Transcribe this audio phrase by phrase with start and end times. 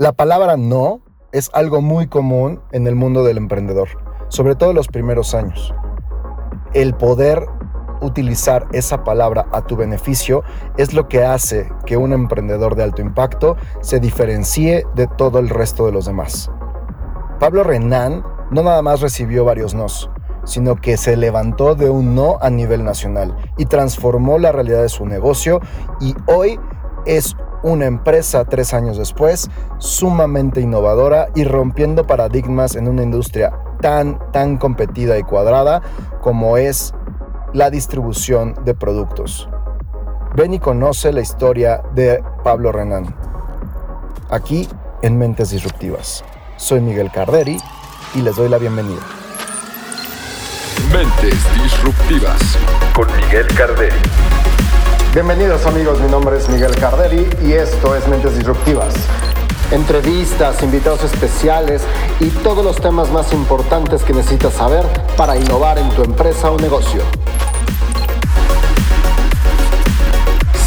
[0.00, 3.90] La palabra no es algo muy común en el mundo del emprendedor,
[4.28, 5.74] sobre todo en los primeros años.
[6.72, 7.44] El poder
[8.00, 10.42] utilizar esa palabra a tu beneficio
[10.78, 15.50] es lo que hace que un emprendedor de alto impacto se diferencie de todo el
[15.50, 16.50] resto de los demás.
[17.38, 20.08] Pablo Renan no nada más recibió varios nos,
[20.44, 24.88] sino que se levantó de un no a nivel nacional y transformó la realidad de
[24.88, 25.60] su negocio
[26.00, 26.58] y hoy
[27.04, 34.18] es una empresa tres años después sumamente innovadora y rompiendo paradigmas en una industria tan,
[34.32, 35.82] tan competida y cuadrada
[36.20, 36.94] como es
[37.52, 39.48] la distribución de productos.
[40.36, 43.14] Ven y conoce la historia de Pablo Renan.
[44.30, 44.68] Aquí
[45.02, 46.24] en Mentes Disruptivas.
[46.56, 47.58] Soy Miguel Carderi
[48.14, 49.00] y les doy la bienvenida.
[50.92, 52.56] Mentes Disruptivas
[52.94, 53.96] con Miguel Carderi.
[55.12, 58.94] Bienvenidos amigos, mi nombre es Miguel Carderi y esto es Mentes Disruptivas.
[59.72, 61.82] Entrevistas, invitados especiales
[62.20, 64.84] y todos los temas más importantes que necesitas saber
[65.16, 67.02] para innovar en tu empresa o negocio.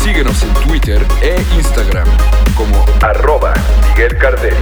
[0.03, 2.09] Síguenos en Twitter e Instagram
[2.57, 3.53] como arroba
[3.87, 4.57] Miguel Carderi.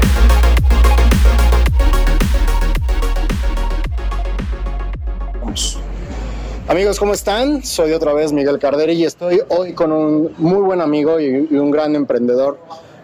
[6.71, 7.65] Amigos, ¿cómo están?
[7.65, 11.69] Soy otra vez Miguel Carderi y estoy hoy con un muy buen amigo y, un
[11.69, 12.59] gran emprendedor,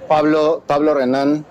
[0.07, 1.45] Pablo, Pablo Renan.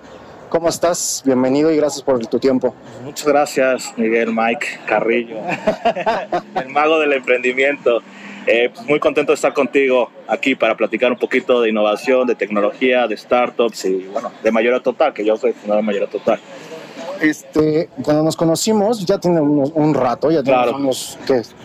[0.49, 1.21] ¿Cómo estás?
[1.27, 2.73] Bienvenido y gracias por tu tiempo.
[3.03, 5.37] Muchas gracias, Miguel Mike Carrillo,
[6.55, 8.01] el mago del emprendimiento.
[8.47, 13.05] Eh, muy contento de estar contigo aquí para platicar un poquito de innovación, de tecnología,
[13.05, 16.39] de startups y bueno, de Mayoría Total, que yo soy fundador de Total.
[17.21, 21.17] Este, cuando nos conocimos, ya tiene un rato, ya tenemos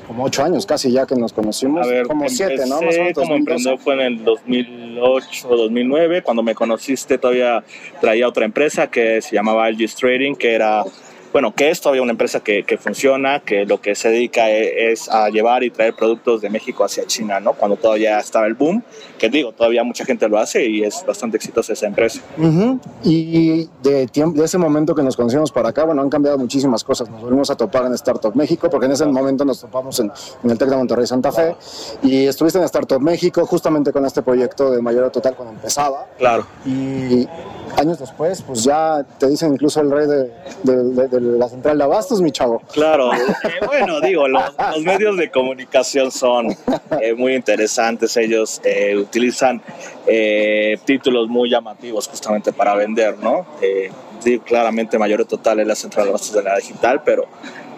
[0.06, 1.86] como ocho años casi ya que nos conocimos.
[1.86, 2.80] A ver, como siete, ¿no?
[2.80, 7.64] Más o menos como emprendedor fue en el 2008 o 2009, cuando me conociste todavía
[8.00, 10.84] traía otra empresa que se llamaba Algis Trading, que era
[11.32, 14.92] bueno, que es todavía una empresa que, que funciona, que lo que se dedica e,
[14.92, 17.54] es, a llevar y traer productos de México hacia China, ¿no?
[17.54, 18.82] Cuando todavía estaba el boom,
[19.18, 22.20] que digo, todavía mucha gente lo hace y es bastante exitosa esa empresa.
[23.02, 26.84] Y de, tiempo, de ese momento que nos conocimos para acá, bueno, han cambiado muchísimas
[26.84, 27.08] cosas.
[27.08, 30.12] Nos volvimos a topar en Startup México, porque en ese momento nos topamos en,
[30.44, 31.56] en el TEC de Monterrey Santa Fe,
[32.02, 36.06] y estuviste en Startup México justamente con este proyecto de Mayor Total cuando empezaba.
[36.18, 36.46] Claro.
[36.66, 37.26] Y
[37.78, 42.20] años después, pues ya te dicen incluso el rey de, de la central de abastos,
[42.20, 42.62] mi chavo.
[42.72, 43.18] Claro, eh,
[43.66, 44.42] bueno, digo, los,
[44.84, 46.48] medios de comunicación son
[47.00, 49.62] eh, muy interesantes, ellos eh, utilizan
[50.84, 53.46] títulos muy llamativos justamente para vender, ¿no?
[54.24, 57.26] digo, claramente Mayor Total es la central de abastos de la digital, pero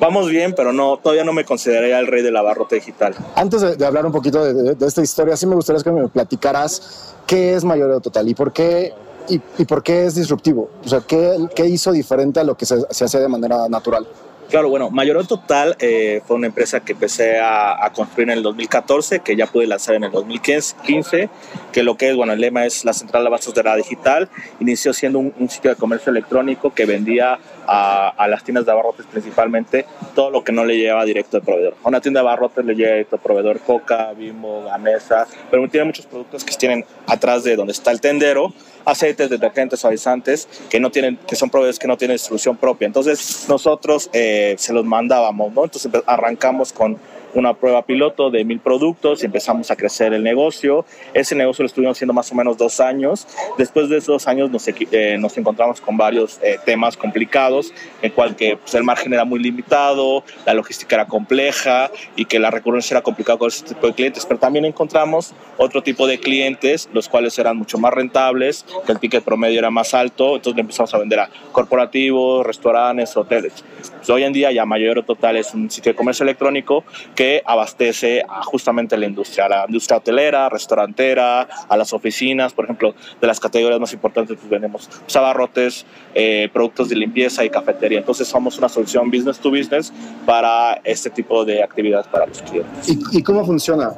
[0.00, 3.14] vamos bien, pero no, todavía no me consideraría el rey de la barrota digital.
[3.34, 7.14] Antes de, hablar un poquito de, de, esta historia, sí me gustaría que me platicaras
[7.26, 8.92] qué es Mayor Total y por qué
[9.28, 10.70] ¿Y, por qué es disruptivo?
[10.84, 14.06] O sea, ¿qué, qué hizo diferente a lo que se, se hace de manera natural?
[14.50, 19.20] Claro, bueno, Mayorón Total eh, fue una empresa que empecé a, construir en el 2014,
[19.20, 21.28] que ya pude lanzar en el 2015,
[21.72, 24.28] que lo que es, bueno, el lema es la central de abastos de la digital.
[24.60, 29.86] Inició siendo un, sitio de comercio electrónico que vendía a, las tiendas de abarrotes principalmente
[30.14, 31.74] todo lo que no le llevaba directo al proveedor.
[31.82, 35.86] A una tienda de abarrotes le llega directo al proveedor Coca, Bimbo, Gamesa, pero tiene
[35.86, 38.52] muchos productos que tienen atrás de donde está el tendero
[38.84, 42.86] aceites, detergentes, suavizantes que no tienen, que son proveedores que no tienen distribución propia.
[42.86, 45.64] Entonces nosotros eh, se los mandábamos, ¿no?
[45.64, 46.98] Entonces arrancamos con
[47.34, 50.84] una prueba piloto de mil productos y empezamos a crecer el negocio.
[51.12, 53.26] Ese negocio lo estuvimos haciendo más o menos dos años.
[53.58, 57.72] Después de esos dos años nos, eh, nos encontramos con varios eh, temas complicados,
[58.02, 62.38] en cual que pues, el margen era muy limitado, la logística era compleja y que
[62.38, 64.24] la recurrencia era complicada con ese tipo de clientes.
[64.26, 68.98] Pero también encontramos otro tipo de clientes, los cuales eran mucho más rentables, que el
[68.98, 73.64] ticket promedio era más alto, entonces empezamos a vender a corporativos, restaurantes, hoteles.
[73.78, 76.84] Pues, hoy en día ya Mayor Total es un sitio de comercio electrónico
[77.14, 82.64] que abastece a justamente la industria, a la industria hotelera, restaurantera, a las oficinas, por
[82.64, 87.98] ejemplo, de las categorías más importantes, pues vendemos abarrotes, eh, productos de limpieza y cafetería.
[87.98, 89.92] Entonces somos una solución business to business
[90.26, 92.88] para este tipo de actividades para los clientes.
[92.88, 93.94] ¿Y, y cómo funciona?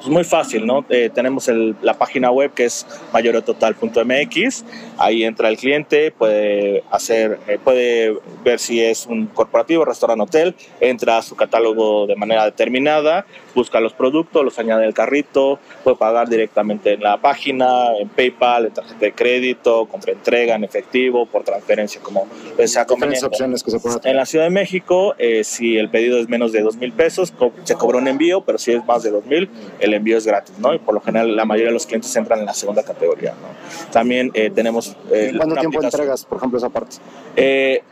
[0.00, 0.84] Es muy fácil, ¿no?
[0.88, 1.50] Eh, tenemos
[1.82, 4.64] la página web que es mayoretotal.mx.
[4.98, 10.54] Ahí entra el cliente, puede hacer, eh, puede ver si es un corporativo, restaurante, hotel,
[10.80, 15.96] entra a su catálogo de manera determinada, busca los productos, los añade al carrito, puede
[15.96, 21.26] pagar directamente en la página, en PayPal, en tarjeta de crédito, compra entrega en efectivo,
[21.26, 22.26] por transferencia, como
[22.64, 23.26] sea conveniente.
[23.26, 26.62] opciones que se En la Ciudad de México, eh, si el pedido es menos de
[26.62, 27.32] dos mil pesos,
[27.64, 29.48] se cobra un envío, pero si es más de dos mil,
[29.86, 30.74] el envío es gratis, ¿no?
[30.74, 33.90] Y por lo general la mayoría de los clientes entran en la segunda categoría, ¿no?
[33.90, 34.96] También eh, tenemos...
[35.12, 36.96] Eh, ¿Cuánto tiempo entregas, por ejemplo, esa parte?
[37.36, 37.82] Eh,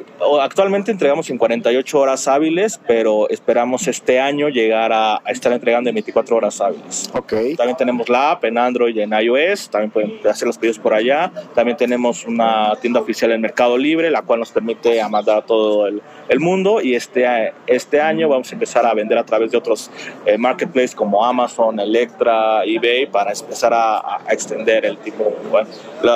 [0.41, 5.95] actualmente entregamos en 48 horas hábiles, pero esperamos este año llegar a, estar entregando en
[5.95, 7.11] 24 horas hábiles.
[7.15, 7.35] Ok.
[7.57, 10.95] También tenemos la app en Android y en iOS, también pueden hacer los pedidos por
[10.95, 11.31] allá.
[11.55, 15.87] También tenemos una tienda oficial en Mercado Libre, la cual nos permite mandar a todo
[15.87, 19.59] el, el mundo y este, este año vamos a empezar a vender a través de
[19.59, 19.91] otros
[20.27, 25.33] eh, marketplaces como Amazon, Electra, eBay para empezar a, extender el tipo,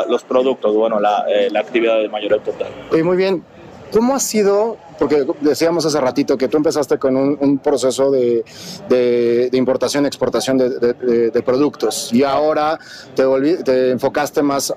[0.09, 2.69] los productos, bueno, la, eh, la actividad de mayor total.
[3.05, 3.45] muy bien.
[3.93, 8.45] ¿Cómo ha sido porque decíamos hace ratito que tú empezaste con un, proceso de,
[8.89, 12.79] de, importación y exportación de, de, productos y ahora
[13.15, 13.25] te,
[13.63, 14.75] te enfocaste más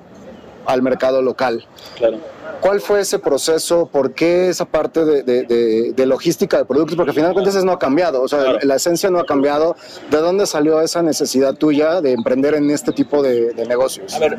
[0.66, 1.66] al mercado local.
[1.98, 2.20] Claro.
[2.60, 3.88] ¿Cuál fue ese proceso?
[3.88, 6.96] ¿Por qué esa parte de, logística de productos?
[6.96, 9.76] Porque al final de cuentas no ha cambiado, o sea, la esencia no ha cambiado.
[10.10, 14.14] ¿De dónde salió esa necesidad tuya de emprender en este tipo de, negocios?
[14.16, 14.38] A ver,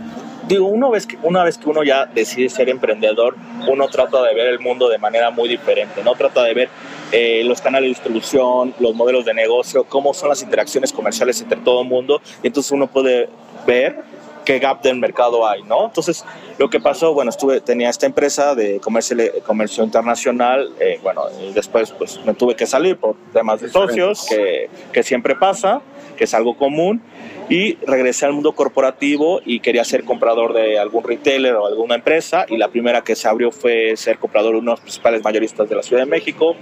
[0.49, 3.37] digo, una vez, que, una vez que uno ya decide ser emprendedor,
[3.69, 6.14] uno trata de ver el mundo de manera muy diferente, ¿no?
[6.14, 6.69] Trata de ver
[7.12, 11.59] eh, los canales de distribución, los modelos de negocio, cómo son las interacciones comerciales entre
[11.61, 13.29] todo el mundo, y entonces uno puede
[13.67, 14.03] ver
[14.44, 15.87] qué gap del mercado hay, ¿no?
[15.87, 16.25] Entonces,
[16.59, 19.17] lo que pasó, bueno, estuve, tenía esta empresa de comercio,
[19.47, 24.27] comercio internacional, eh, bueno, y después pues me tuve que salir por temas de socios,
[24.29, 25.81] que, que siempre pasa,
[26.17, 27.03] que es algo común,
[27.49, 32.47] y regresé al mundo corporativo y quería ser comprador de algún retailer o alguna empresa
[32.49, 35.69] y la primera que se abrió fue ser comprador de uno de los principales mayoristas
[35.69, 36.56] de la Ciudad de México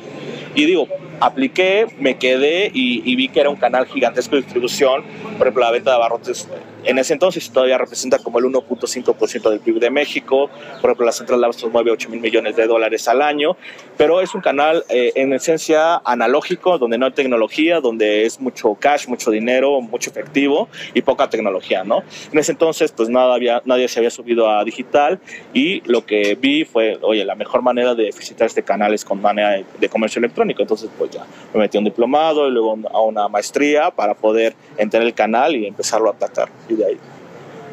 [0.54, 0.88] y digo,
[1.20, 5.02] apliqué, me quedé y, y vi que era un canal gigantesco de distribución,
[5.38, 6.48] por ejemplo la venta de abarrotes
[6.84, 10.48] en ese entonces todavía representa como el 1.5% del PIB de México.
[10.80, 13.56] Por ejemplo, la Central Abastos mueve 8 mil millones de dólares al año,
[13.96, 18.74] pero es un canal eh, en esencia analógico, donde no hay tecnología, donde es mucho
[18.74, 22.02] cash, mucho dinero, mucho efectivo y poca tecnología, ¿no?
[22.32, 25.20] En ese entonces, pues nada había, nadie se había subido a digital
[25.52, 29.20] y lo que vi fue, oye, la mejor manera de visitar este canal es con
[29.20, 30.39] manera de comercio electrónico.
[30.42, 34.54] Entonces, pues ya me metí a un diplomado y luego a una maestría para poder
[34.76, 36.98] entrar el canal y empezarlo a atacar y de ahí.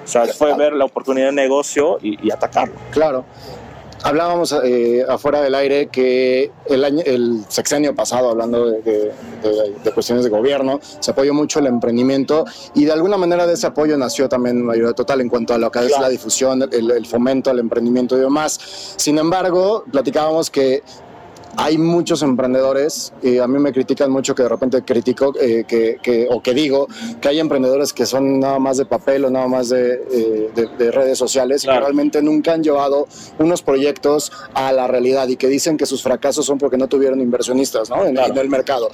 [0.07, 2.75] O sea, fue ver la oportunidad de negocio y, atacarlo.
[2.91, 3.25] Claro.
[4.03, 9.11] Hablábamos eh, afuera del aire que el, año, el sexenio pasado, hablando de,
[9.93, 13.97] cuestiones de gobierno, se apoyó mucho el emprendimiento y de alguna manera de ese apoyo
[13.97, 17.49] nació también mayoría total en cuanto a lo que es la difusión, el, el, fomento
[17.49, 18.93] al emprendimiento y demás.
[18.97, 20.83] Sin embargo, platicábamos que
[21.57, 26.27] hay muchos emprendedores y a mí me critican mucho que de repente critico eh, que,
[26.29, 26.87] o que digo
[27.19, 31.17] que hay emprendedores que son nada más de papel o nada más de, eh, redes
[31.17, 33.07] sociales y que realmente nunca han llevado
[33.39, 37.19] unos proyectos a la realidad y que dicen que sus fracasos son porque no tuvieron
[37.21, 38.05] inversionistas ¿no?
[38.05, 38.89] en, en el mercado.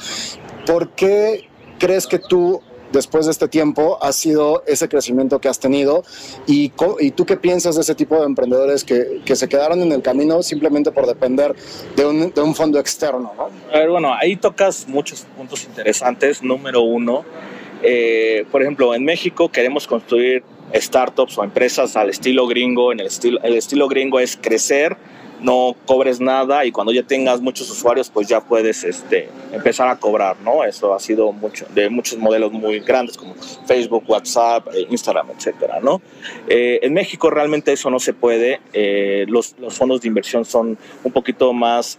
[0.66, 1.50] ¿Por qué
[1.80, 2.62] crees que tú
[2.94, 6.04] después de este tiempo ha sido ese crecimiento que has tenido
[6.48, 10.02] y, tú qué piensas de ese tipo de emprendedores que, que, se quedaron en el
[10.02, 11.56] camino simplemente por depender
[11.96, 13.34] de un, de un fondo externo.
[13.36, 13.50] ¿no?
[13.74, 16.44] A ver, bueno, ahí tocas muchos puntos interesantes.
[16.44, 17.26] Número uno,
[17.82, 20.44] eh, por ejemplo, en México queremos construir
[20.74, 22.92] startups o empresas al estilo gringo.
[22.92, 24.96] En el estilo, el estilo gringo es crecer
[25.44, 29.98] no cobres nada y cuando ya tengas muchos usuarios, pues ya puedes este, empezar a
[29.98, 30.64] cobrar, ¿no?
[30.64, 33.36] Eso ha sido mucho, de muchos modelos muy grandes como
[33.68, 36.02] Facebook, WhatsApp, eh, Instagram, etcétera, ¿no?
[36.48, 38.62] Eh, en México realmente eso no se puede.
[38.72, 41.98] Eh, los, fondos de inversión son un poquito más,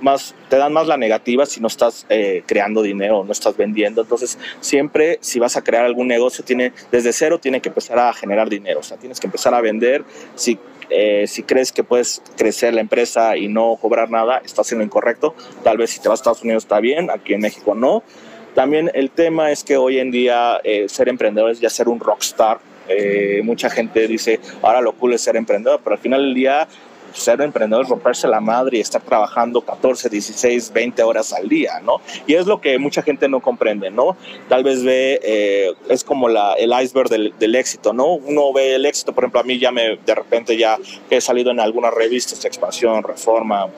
[0.00, 2.06] más, te dan más la negativa si no estás
[2.46, 4.02] creando dinero, no estás vendiendo.
[4.02, 8.12] Entonces, siempre si vas a crear algún negocio, tiene, desde cero tiene que empezar a
[8.12, 8.80] generar dinero.
[8.80, 10.04] O sea, tienes que empezar a vender.
[10.34, 10.58] Si
[10.90, 15.34] eh, si crees que puedes crecer la empresa y no cobrar nada, estás haciendo incorrecto.
[15.62, 18.02] Tal vez si te vas a Estados Unidos está bien, aquí en México no.
[18.54, 22.00] También el tema es que hoy en día eh, ser emprendedor es ya ser un
[22.00, 22.58] rockstar.
[22.88, 26.66] Eh, mucha gente dice, ahora lo cool es ser emprendedor, pero al final del día
[27.12, 31.80] ser emprendedor es romperse la madre y estar trabajando 14, 16, 20 horas al día,
[31.80, 32.00] ¿no?
[32.26, 34.16] Y es lo que mucha gente no comprende, ¿no?
[34.48, 38.14] Tal vez ve, eh, es como la, el iceberg del, del, éxito, ¿no?
[38.14, 40.78] Uno ve el éxito, por ejemplo, a mí ya me, de repente ya
[41.10, 43.68] he salido en algunas revistas, Expansión, Reforma,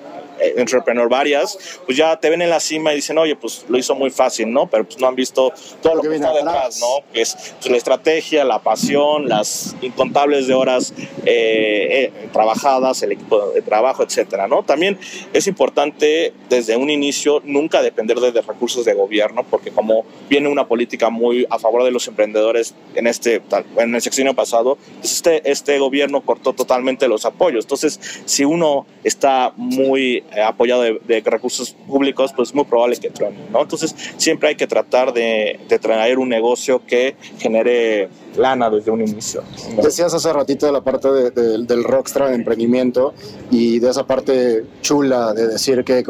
[0.40, 3.94] entrepreneur varias, pues ya te ven en la cima y dicen, oye, pues lo hizo
[3.94, 4.66] muy fácil, ¿no?
[4.68, 7.04] Pero pues no han visto todo lo que está detrás, ¿no?
[7.12, 13.12] Que es pues, la estrategia, la pasión, las incontables de horas eh, eh, trabajadas, el
[13.12, 14.62] equipo de trabajo, etcétera, ¿no?
[14.62, 14.98] También
[15.32, 20.66] es importante desde un inicio nunca depender de, recursos de gobierno, porque como viene una
[20.66, 23.42] política muy a favor de los emprendedores en este
[23.76, 27.64] en el sexenio pasado, pues este, este gobierno cortó totalmente los apoyos.
[27.64, 33.10] Entonces, si uno está muy eh, apoyado de, recursos públicos, pues es muy probable que
[33.10, 33.62] truene, ¿no?
[33.62, 39.00] Entonces siempre hay que tratar de, de traer un negocio que genere lana desde un
[39.00, 39.42] inicio.
[39.82, 43.14] Decías hace ratito de la parte del rockstar de emprendimiento
[43.50, 46.04] y de esa parte chula de decir que,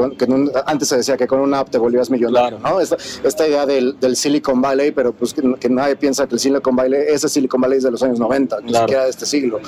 [0.66, 2.80] antes se decía que con una app te volvías millonario, ¿no?
[2.80, 7.28] Esta, idea del, Silicon Valley, pero pues que, nadie piensa que el Silicon Valley, ese
[7.28, 9.60] Silicon Valley es de los años 90, ni siquiera de este siglo.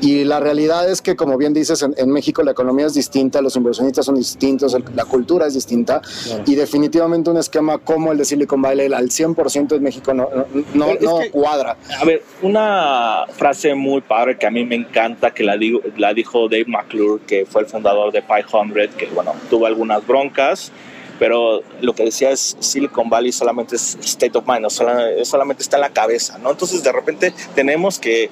[0.00, 3.56] Y la realidad es que, como bien dices, en, México la economía es distinta, los
[3.56, 6.00] inversionistas son distintos, la cultura es distinta
[6.46, 10.28] y definitivamente un esquema como el de Silicon Valley al 100% en México no,
[10.74, 11.76] no, no cuadra.
[12.00, 16.12] A ver, una frase muy padre que a mí me encanta, que la, digo, la
[16.12, 20.72] dijo Dave McClure, que fue el fundador de 500, que bueno, tuvo algunas broncas,
[21.18, 25.76] pero lo que decía es Silicon Valley solamente es state of mind, no solamente está
[25.76, 26.50] en la cabeza, ¿no?
[26.50, 28.28] Entonces de repente tenemos que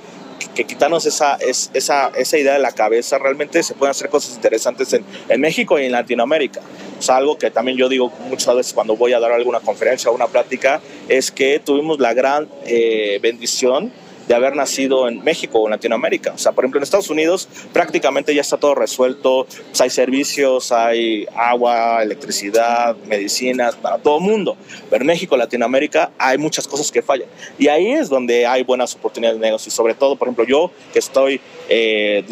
[0.55, 4.93] que quitarnos esa, esa, esa idea de la cabeza, realmente se pueden hacer cosas interesantes
[4.93, 6.61] en, en México y en Latinoamérica.
[7.09, 10.15] O algo que también yo digo muchas veces cuando voy a dar alguna conferencia o
[10.15, 13.93] una plática, es que tuvimos la gran eh, bendición
[14.29, 16.33] de haber nacido en México o en Latinoamérica.
[16.33, 20.73] O sea, por ejemplo, en Estados Unidos prácticamente ya está todo resuelto, pues hay servicios,
[20.73, 24.57] hay agua, electricidad, medicinas para todo el mundo.
[24.91, 27.29] Pero en México, Latinoamérica, hay muchas cosas que fallan.
[27.59, 29.69] Y ahí es donde hay buenas oportunidades de negocio.
[29.69, 32.25] Y sobre todo, por ejemplo, yo que estoy eh,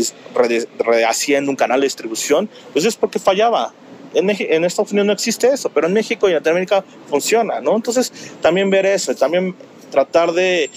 [0.78, 3.72] rehaciendo un canal de distribución, pues es porque fallaba.
[4.12, 7.76] En, en, Estados Unidos no existe eso, pero en México y en Latinoamérica funciona, ¿no?
[7.76, 9.54] Entonces, también ver eso, también
[9.90, 10.68] tratar de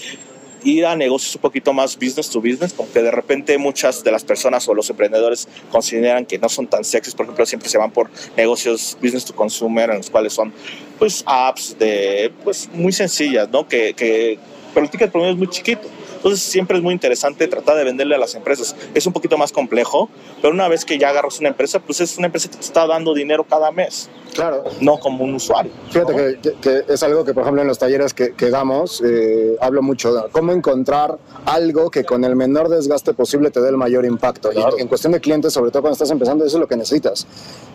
[0.64, 4.24] ir a negocios un poquito más business to business, como de repente muchas de las
[4.24, 7.90] personas o los emprendedores consideran que no son tan sexys, por ejemplo, siempre se van
[7.90, 10.52] por negocios business to consumer, en los cuales son
[10.98, 13.68] pues apps de pues muy sencillas, ¿no?
[13.68, 14.38] Que, que
[14.72, 15.88] pero el ticket promedio es muy chiquito.
[16.24, 18.74] Entonces siempre es muy interesante tratar de venderle a las empresas.
[18.94, 20.08] Es un poquito más complejo,
[20.40, 22.86] pero una vez que ya agarras una empresa, pues es una empresa que te está
[22.86, 24.08] dando dinero cada mes.
[24.32, 24.64] Claro.
[24.80, 25.70] No como un usuario.
[25.90, 30.14] Fíjate que, es algo que, por ejemplo, en los talleres que, damos, eh, hablo mucho
[30.14, 34.50] de cómo encontrar algo que con el menor desgaste posible te dé el mayor impacto.
[34.50, 37.26] Y en cuestión de clientes, sobre todo cuando estás empezando, eso es lo que necesitas.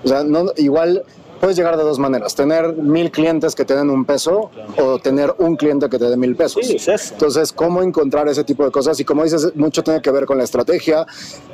[0.04, 1.04] O sea, no, igual
[1.40, 5.34] puedes llegar de dos maneras, tener mil clientes que te den un peso o tener
[5.38, 6.66] un cliente que te dé mil pesos.
[6.66, 9.00] Sí, es Entonces, ¿cómo encontrar ese tipo de cosas?
[9.00, 11.06] Y como dices, mucho tiene que ver con la estrategia,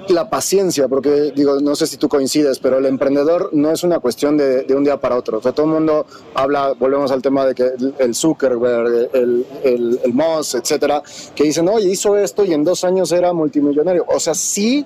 [0.10, 4.00] la paciencia, porque digo, no sé si tú coincides, pero el emprendedor no es una
[4.00, 5.38] cuestión de, un día para otro.
[5.38, 10.00] O sea, todo el mundo habla, volvemos al tema de que el Zuckerberg, el, el,
[10.04, 11.01] el Moss, etcétera,
[11.34, 14.06] que dicen, oye, hizo esto y en dos años era multimillonario.
[14.08, 14.86] O sea, sí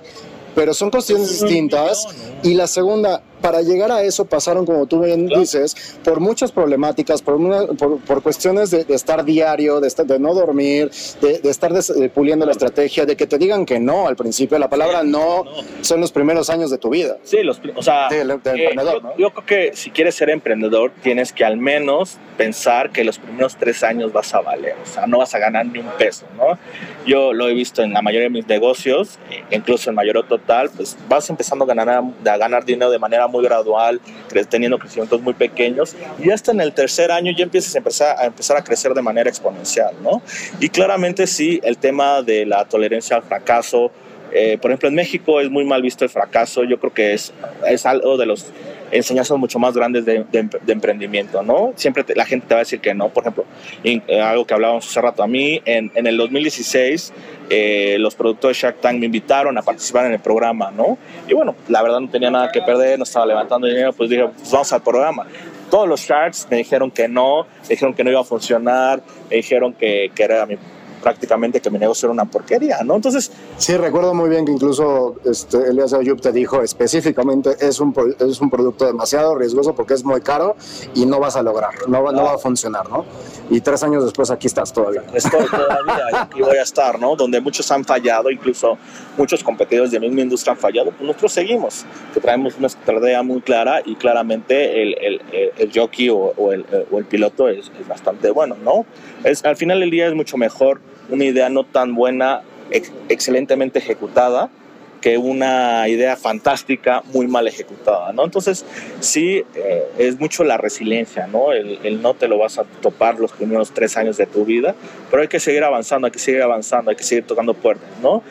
[0.54, 2.06] pero son cuestiones distintas.
[2.42, 7.22] Y la segunda, para llegar a eso pasaron, como tú bien dices, por muchas problemáticas,
[7.22, 7.38] por,
[7.76, 11.72] por, cuestiones de, estar diario, de, estar, de no dormir, de, estar
[12.14, 14.58] puliendo la estrategia, de que te digan que no al principio.
[14.58, 15.44] La palabra no,
[15.80, 17.16] son los primeros años de tu vida.
[17.22, 21.32] Sí, los, o sea, eh, emprendedor, yo, yo, creo que si quieres ser emprendedor, tienes
[21.32, 25.18] que al menos pensar que los primeros tres años vas a valer, o sea, no
[25.18, 26.58] vas a ganar ni un peso, ¿no?
[27.06, 30.70] Yo lo he visto en la mayoría de mis negocios, eh, incluso en mayor total,
[30.74, 34.00] pues vas empezando a ganar, a ganar dinero de manera muy gradual,
[34.48, 38.26] teniendo crecimientos muy pequeños, y hasta en el tercer año ya empiezas a empezar a,
[38.26, 40.22] empezar a crecer de manera exponencial, ¿no?
[40.60, 43.90] Y claramente sí, el tema de la tolerancia al fracaso,
[44.32, 47.32] eh, por ejemplo, en México es muy mal visto el fracaso, yo creo que es,
[47.66, 48.46] es algo de los
[48.90, 51.72] enseñanzas mucho más grandes de, de, emprendimiento, ¿no?
[51.76, 53.08] Siempre la gente te va a decir que no.
[53.08, 53.44] Por ejemplo,
[53.84, 57.12] eh, algo que hablábamos hace rato, a mí en, el 2016
[57.50, 60.98] eh, los productores Shark Tank me invitaron a participar en el programa, ¿no?
[61.28, 64.26] Y bueno, la verdad no tenía nada que perder, no estaba levantando dinero, pues dije,
[64.26, 65.26] pues vamos al programa.
[65.70, 69.36] Todos los Sharks me dijeron que no, me dijeron que no iba a funcionar, me
[69.36, 70.56] dijeron que era mi
[71.02, 72.96] prácticamente que mi negocio era una porquería, ¿no?
[72.96, 73.30] Entonces...
[73.56, 78.40] Sí, recuerdo muy bien que incluso este, Elias Ayub te dijo específicamente es un, es
[78.40, 80.56] un producto demasiado riesgoso porque es muy caro
[80.94, 83.04] y no vas a lograr, no, no va a funcionar, ¿no?
[83.50, 85.02] Y tres años después aquí estás todavía.
[85.12, 87.16] Estoy todavía y aquí voy a estar, ¿no?
[87.16, 88.78] Donde muchos han fallado, incluso
[89.16, 93.22] muchos competidores de mi misma industria han fallado, pues nosotros seguimos, que traemos una estrategia
[93.22, 95.22] muy clara y claramente el, el,
[95.56, 98.86] el jockey o, o, el, o, el, piloto es, es bastante bueno, ¿no?
[99.24, 100.80] Es, al final del día es mucho mejor
[101.10, 102.42] una idea no tan buena,
[103.08, 104.50] excelentemente ejecutada,
[105.00, 108.24] que una idea fantástica muy mal ejecutada, ¿no?
[108.24, 108.64] Entonces,
[109.00, 111.52] sí, eh, es mucho la resiliencia, ¿no?
[111.52, 114.74] El, no te lo vas a topar los primeros tres años de tu vida,
[115.10, 118.22] pero hay que seguir avanzando, hay que seguir avanzando, hay que seguir tocando puertas, ¿no?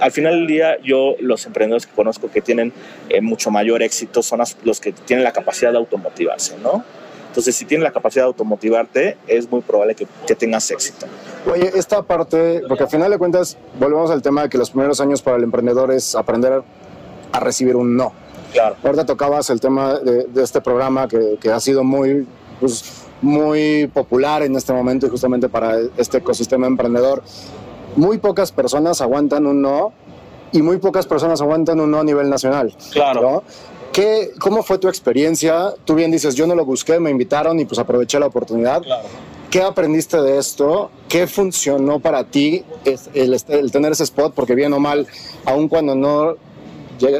[0.00, 2.72] Al final del día, yo, los emprendedores que conozco que tienen
[3.10, 6.84] eh, mucho mayor éxito son los que tienen la capacidad de automotivarse, ¿no?
[7.28, 11.06] Entonces, si tienes la capacidad de automotivarte, es muy probable que, que, tengas éxito.
[11.46, 15.00] Oye, esta parte, porque al final de cuentas, volvemos al tema de que los primeros
[15.00, 16.62] años para el emprendedor es aprender
[17.32, 18.12] a recibir un no.
[18.52, 18.76] Claro.
[18.82, 22.26] Ahorita tocabas el tema de, de este programa que, que, ha sido muy,
[22.58, 27.22] pues, muy popular en este momento y justamente para este ecosistema emprendedor.
[27.96, 29.92] Muy pocas personas aguantan un no
[30.52, 32.74] y muy pocas personas aguantan un no a nivel nacional.
[32.92, 33.22] Claro.
[33.22, 33.42] ¿no?
[33.92, 35.74] ¿Qué, ¿Cómo fue tu experiencia?
[35.84, 38.82] Tú bien dices, yo no lo busqué, me invitaron y pues aproveché la oportunidad.
[38.82, 39.08] Claro.
[39.50, 40.92] ¿Qué aprendiste de esto?
[41.08, 42.62] ¿Qué funcionó para ti
[43.14, 44.32] el, el, tener ese spot?
[44.32, 45.08] Porque bien o mal,
[45.44, 46.36] aun cuando no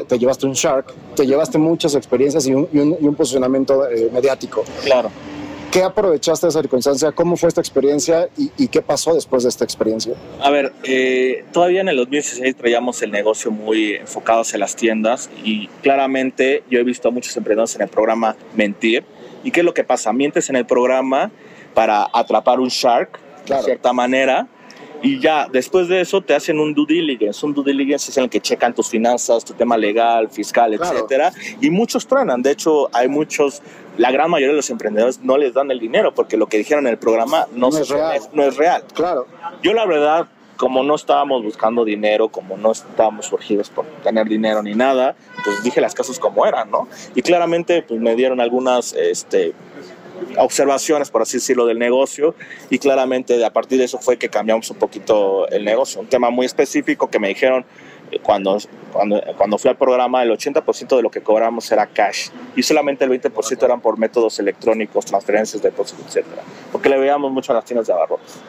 [0.07, 3.85] te llevaste un Shark, te llevaste muchas experiencias y un, y un, y un posicionamiento
[3.89, 4.63] eh, mediático.
[4.85, 5.11] Claro.
[5.71, 7.11] ¿Qué aprovechaste de esa circunstancia?
[7.11, 10.13] ¿Cómo fue esta experiencia y, y qué pasó después de esta experiencia?
[10.39, 15.29] A ver, eh, todavía en el 2016 traíamos el negocio muy enfocado hacia las tiendas
[15.43, 19.03] y claramente yo he visto a muchos emprendedores en el programa mentir.
[19.43, 20.13] ¿Y qué es lo que pasa?
[20.13, 21.31] Mientes en el programa
[21.73, 23.61] para atrapar un shark, claro.
[23.61, 24.47] de cierta manera,
[25.03, 27.45] y ya después de eso te hacen un due diligence.
[27.45, 30.95] Un due diligence es en el que checan tus finanzas, tu tema legal, fiscal, claro.
[30.95, 31.31] etcétera.
[31.59, 32.41] Y muchos truenan.
[32.41, 33.61] De hecho, hay muchos,
[33.97, 36.85] la gran mayoría de los emprendedores no les dan el dinero porque lo que dijeron
[36.85, 38.15] en el programa no, no, es, real.
[38.15, 38.83] Es, no es real.
[38.93, 39.25] Claro.
[39.63, 44.61] Yo, la verdad, como no estábamos buscando dinero, como no estábamos surgidos por tener dinero
[44.61, 46.87] ni nada, pues dije las cosas como eran, ¿no?
[47.15, 49.53] Y claramente, pues me dieron algunas, este,
[50.37, 52.35] observaciones, por así decirlo, del negocio
[52.69, 56.01] y claramente a partir de eso fue que cambiamos un poquito el negocio.
[56.01, 57.65] Un tema muy específico que me dijeron
[58.11, 58.57] eh, cuando,
[58.91, 63.05] cuando, cuando fui al programa, el 80% de lo que cobramos era cash y solamente
[63.05, 66.25] el 20% eran por métodos electrónicos, transferencias, depósitos, etc.
[66.71, 68.39] Porque le veíamos mucho a las tiendas de abarrotes.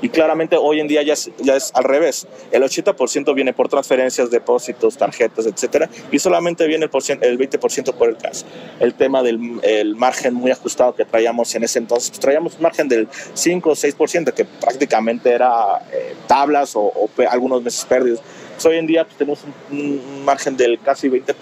[0.00, 2.26] Y claramente hoy en día ya es, ya es al revés.
[2.50, 8.08] El 80% viene por transferencias, depósitos, tarjetas, etcétera, y solamente viene el, el 20% por
[8.08, 8.42] el cash.
[8.80, 12.62] El tema del el margen muy ajustado que traíamos en ese entonces, pues traíamos un
[12.62, 18.20] margen del 5 o 6%, que prácticamente era eh, tablas o, o, algunos meses perdidos.
[18.54, 19.40] Pues hoy en día pues, tenemos
[19.70, 21.34] un, un margen del casi 20%.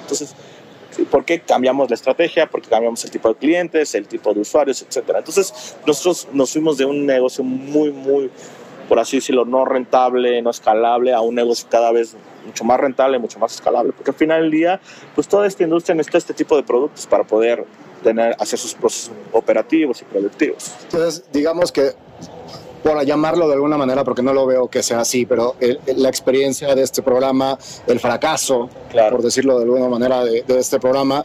[0.00, 0.34] Entonces,
[1.04, 2.46] ¿Por qué cambiamos la estrategia?
[2.48, 5.18] Porque cambiamos el tipo de clientes, el tipo de usuarios, etcétera.
[5.18, 8.30] Entonces, nosotros nos fuimos de un negocio muy, muy,
[8.88, 12.16] por así decirlo, no rentable, no escalable, a un negocio cada vez
[12.46, 13.92] mucho más rentable, mucho más escalable.
[13.92, 14.80] Porque al final del día,
[15.14, 17.64] pues toda esta industria necesita este tipo de productos para poder
[18.02, 20.72] tener, hacer sus procesos operativos y productivos.
[20.84, 21.92] Entonces, digamos que
[22.82, 26.08] por llamarlo de alguna manera, porque no lo veo que sea así, pero el, la
[26.08, 29.16] experiencia de este programa, el fracaso, claro.
[29.16, 31.24] por decirlo de alguna manera, de, de, este programa,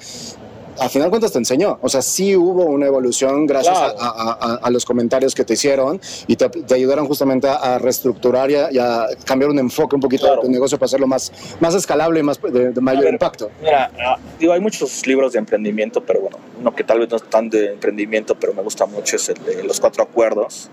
[0.79, 1.77] a final de cuentas te enseñó.
[1.81, 3.95] O sea, sí hubo una evolución gracias Claro.
[3.99, 7.77] a, a- a- a los comentarios que te hicieron y te, te ayudaron justamente a,
[7.79, 10.41] reestructurar y a, y a cambiar un enfoque un poquito Claro.
[10.41, 13.49] de tu negocio para hacerlo más, más escalable y más de, de mayor ver, impacto.
[13.61, 17.17] Mira, ah, digo, hay muchos libros de emprendimiento, pero bueno, uno que tal vez no
[17.17, 20.69] es tan de emprendimiento, pero me gusta mucho es el de Los Cuatro Acuerdos.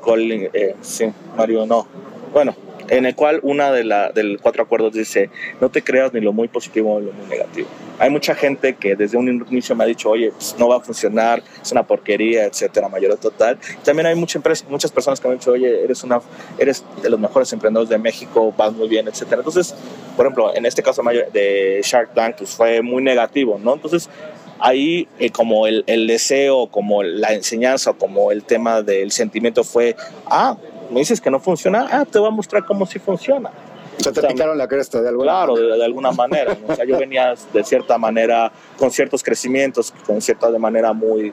[0.00, 1.86] Colin, eh, sí, Mario, no.
[2.32, 2.54] Bueno,
[2.92, 5.30] en el cual una de la del cuatro acuerdos dice,
[5.62, 7.66] no te creas ni lo muy positivo ni lo muy negativo.
[7.98, 10.80] Hay mucha gente que desde un inicio me ha dicho, oye, pues no va a
[10.80, 13.58] funcionar, es una porquería, etcétera, mayor total.
[13.82, 16.20] También hay mucha empresa, muchas personas que me han dicho, oye, eres, una,
[16.58, 19.38] eres de los mejores emprendedores de México, vas muy bien, etcétera.
[19.38, 19.74] Entonces,
[20.14, 21.02] por ejemplo, en este caso
[21.32, 23.72] de Shark Tank, pues fue muy negativo, ¿no?
[23.72, 24.10] Entonces,
[24.58, 29.96] ahí eh, como el, el, deseo, como la enseñanza, como el tema del sentimiento fue,
[30.26, 30.58] ah,
[30.92, 33.50] me dices que no funciona, ah, te voy a mostrar cómo sí funciona.
[33.98, 36.56] O sea, te picaron la cresta de alguna Claro, de, de alguna manera.
[36.66, 36.72] ¿no?
[36.72, 41.32] O sea, yo venía de cierta manera, con ciertos crecimientos, con cierta de manera muy,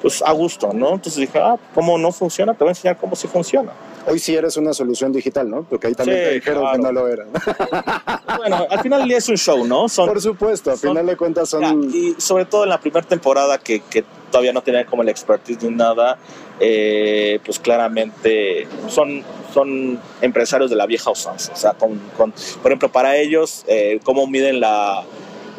[0.00, 0.94] pues a gusto, ¿no?
[0.94, 2.54] Entonces dije, ah, ¿cómo no funciona?
[2.54, 3.72] Te voy a enseñar cómo sí funciona.
[4.06, 5.64] Hoy sí eres una solución digital, ¿no?
[5.64, 6.76] Porque ahí también Sí, te dijeron claro.
[6.76, 7.26] que no lo era.
[8.38, 9.88] Bueno, al final del día es un show, ¿no?
[9.88, 11.90] Son, Por supuesto, al final de cuentas son...
[11.90, 15.08] Ya, y sobre todo en la primera temporada que, que todavía no tenían como el
[15.08, 16.16] expertise ni nada,
[16.60, 19.22] eh, pues claramente son,
[19.54, 21.52] son empresarios de la vieja usanza.
[21.52, 25.04] O sea, con, con- por ejemplo, para ellos, eh, cómo miden la,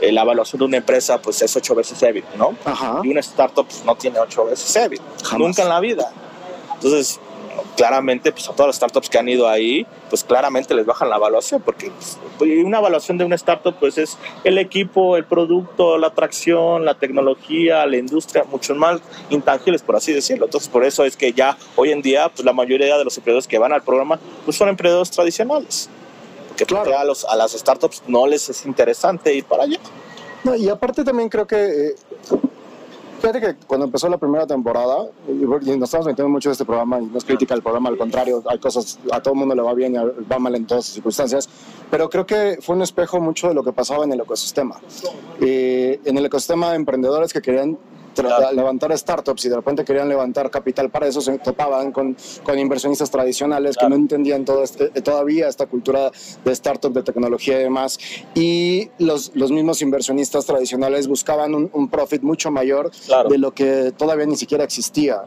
[0.01, 2.55] eh, la evaluación de una empresa, pues es ocho veces EBIT, ¿no?
[2.65, 3.01] Ajá.
[3.03, 5.39] Y una startup pues, no tiene ocho veces EBIT, Jamás.
[5.47, 6.11] nunca en la vida.
[6.75, 7.19] Entonces,
[7.75, 11.15] claramente, pues a todas las startups que han ido ahí, pues claramente les bajan la
[11.17, 12.17] evaluación, porque pues,
[12.63, 17.85] una evaluación de una startup, pues es el equipo, el producto, la atracción, la tecnología,
[17.85, 20.45] la industria, muchos más intangibles, por así decirlo.
[20.45, 23.47] Entonces, por eso es que ya hoy en día, pues la mayoría de los emprendedores
[23.47, 25.89] que van al programa, pues son emprendedores tradicionales.
[26.49, 26.91] Porque pues, Claro.
[26.91, 29.79] ya a, los, a las startups no les es interesante ir para allá.
[30.43, 31.55] No, y aparte también creo que...
[31.89, 31.95] eh,
[33.19, 36.99] fíjate que cuando empezó la primera temporada, y nos estamos metiendo mucho en este programa,
[36.99, 39.61] y no es crítica al programa, al contrario, hay cosas, a todo el mundo le
[39.61, 41.49] va bien y va mal en todas las circunstancias,
[41.91, 44.79] pero creo que fue un espejo mucho de lo que pasaba en el ecosistema.
[45.41, 47.77] Eh, en el ecosistema de emprendedores que querían
[48.23, 53.09] levantar startups y de repente querían levantar capital para eso, se topaban con, con inversionistas
[53.09, 56.11] tradicionales que no entendían todo este, todavía esta cultura
[56.43, 57.99] de startup, de tecnología y demás.
[58.35, 62.91] Y los, los mismos inversionistas tradicionales buscaban un, profit mucho mayor
[63.29, 65.23] de lo que todavía ni siquiera existía.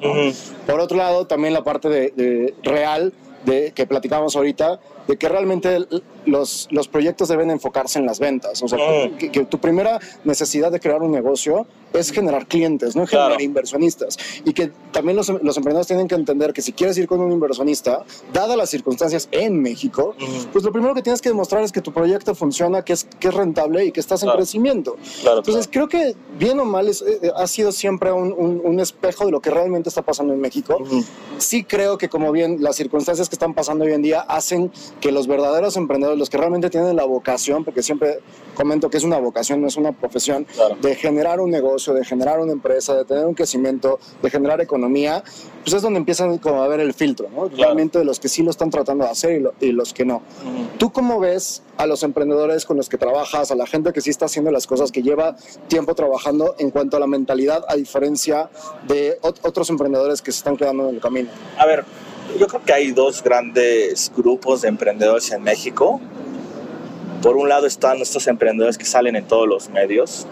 [0.67, 3.13] Por otro lado, también la parte de, real
[3.45, 5.87] de, que platicábamos ahorita, de que realmente
[6.27, 8.63] los, los proyectos deben enfocarse en las ventas.
[8.63, 8.79] O sea,
[9.19, 14.19] que, tu primera necesidad de crear un negocio es generar clientes, no generar inversionistas.
[14.45, 17.33] Y que también los, los, emprendedores tienen que entender que si quieres ir con un
[17.33, 20.15] inversionista, dadas las circunstancias en México,
[20.53, 23.29] pues lo primero que tienes que demostrar es que tu proyecto funciona, que es, que
[23.29, 24.97] es rentable y que estás en crecimiento.
[25.25, 29.31] Entonces, creo que bien o mal es, eh, ha sido siempre un, un, espejo de
[29.31, 30.83] lo que realmente está pasando en México.
[31.39, 35.13] Sí creo que como bien las circunstancias que están pasando hoy en día hacen que
[35.13, 38.21] los verdaderos emprendedores, los que realmente tienen la vocación, porque siempre
[38.55, 40.47] comento que es una vocación, no es una profesión,
[40.81, 45.25] de generar un negocio, de generar una empresa, de tener un crecimiento, de generar economía,
[45.63, 47.49] pues es donde empiezan como a ver el filtro, ¿no?
[47.49, 50.23] Realmente de los que sí lo están tratando de hacer y, los que no.
[50.79, 54.11] ¿Tú cómo ves a los emprendedores con los que trabajas, a la gente que sí
[54.11, 55.37] está haciendo las cosas, que lleva
[55.69, 58.51] tiempo trabajando en cuanto a la mentalidad, a diferencia
[58.87, 61.31] de otros emprendedores que se están quedando en el camino?
[61.59, 61.85] A ver,
[62.39, 66.01] yo creo que hay dos grandes grupos de emprendedores en México.
[67.23, 70.27] Por un lado están estos emprendedores que salen en todos los medios,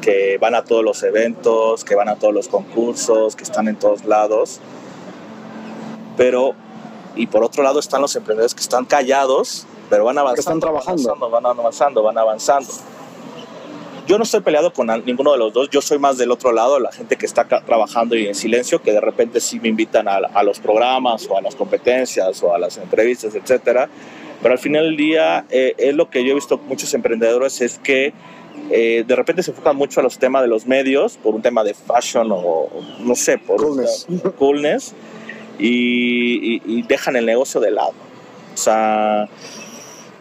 [0.00, 3.76] que van a todos los eventos, que van a todos los concursos, que están en
[3.76, 4.60] todos lados.
[6.16, 6.54] Pero,
[7.14, 10.40] y por otro lado están los emprendedores que están callados, pero van avanzando.
[10.40, 11.30] están trabajando.
[11.30, 12.68] Van avanzando, van avanzando.
[14.06, 16.80] Yo no estoy peleado con ninguno de los dos, yo soy más del otro lado,
[16.80, 20.42] la gente que está trabajando y en silencio, que de repente sí me invitan a,
[20.42, 23.88] los programas o a las competencias o a las entrevistas, etcétera.
[24.42, 27.78] Pero al final del día, eh, es lo que yo he visto muchos emprendedores, es
[27.78, 28.12] que
[28.70, 31.62] eh, de repente se enfocan mucho a los temas de los medios, por un tema
[31.62, 34.94] de fashion o no sé, por coolness, coolness
[35.60, 37.92] y, y dejan el negocio de lado.
[38.52, 39.28] O sea,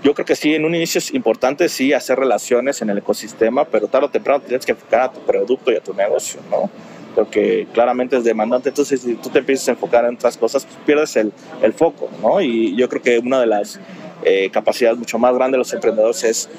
[0.03, 3.65] yo creo que sí, en un inicio es importante sí hacer relaciones en el ecosistema,
[3.65, 6.69] pero tarde o temprano tienes que enfocar a tu producto y a tu negocio, ¿no?
[7.13, 10.77] Porque claramente es demandante, entonces si tú te empiezas a enfocar en otras cosas, pues
[10.85, 12.41] pierdes el, el foco, ¿no?
[12.41, 13.79] Y yo creo que una de las
[14.23, 16.49] eh, capacidades mucho más grandes de los emprendedores es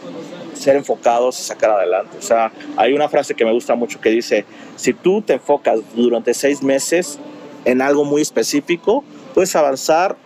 [0.55, 2.17] ser enfocados y sacar adelante.
[2.19, 4.45] O sea, hay una frase que me gusta mucho que dice,
[4.77, 7.19] si tú te enfocas durante seis meses
[7.65, 10.17] en algo muy específico, puedes avanzar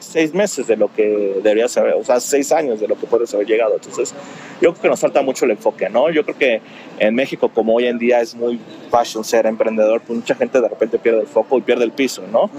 [0.00, 3.32] seis meses de lo que deberías saber, o sea, seis años de lo que puedes
[3.34, 3.74] haber llegado.
[3.74, 4.12] Entonces,
[4.60, 6.10] yo creo que nos falta mucho el enfoque, ¿no?
[6.10, 6.60] Yo creo que
[6.98, 8.60] en México, como hoy en día es muy
[8.90, 12.22] fashion ser emprendedor, pues mucha gente de repente pierde el foco y pierde el piso,
[12.30, 12.50] ¿no?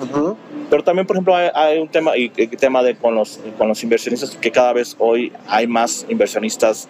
[0.70, 4.36] Pero también, por ejemplo, hay, un tema, y tema de con los, con los inversionistas,
[4.36, 6.88] que cada vez hoy hay más inversionistas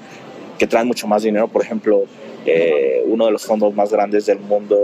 [0.58, 1.48] que traen mucho más dinero.
[1.48, 2.04] Por ejemplo,
[2.46, 4.78] eh, uno de los fondos más grandes del mundo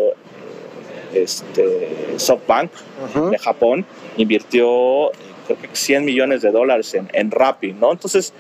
[1.14, 2.72] este, SoftBank
[3.32, 3.86] de Japón
[4.18, 5.12] invirtió
[5.48, 7.92] creo que 100 millones de dólares en, en Rappi, ¿no?
[7.92, 8.34] Entonces,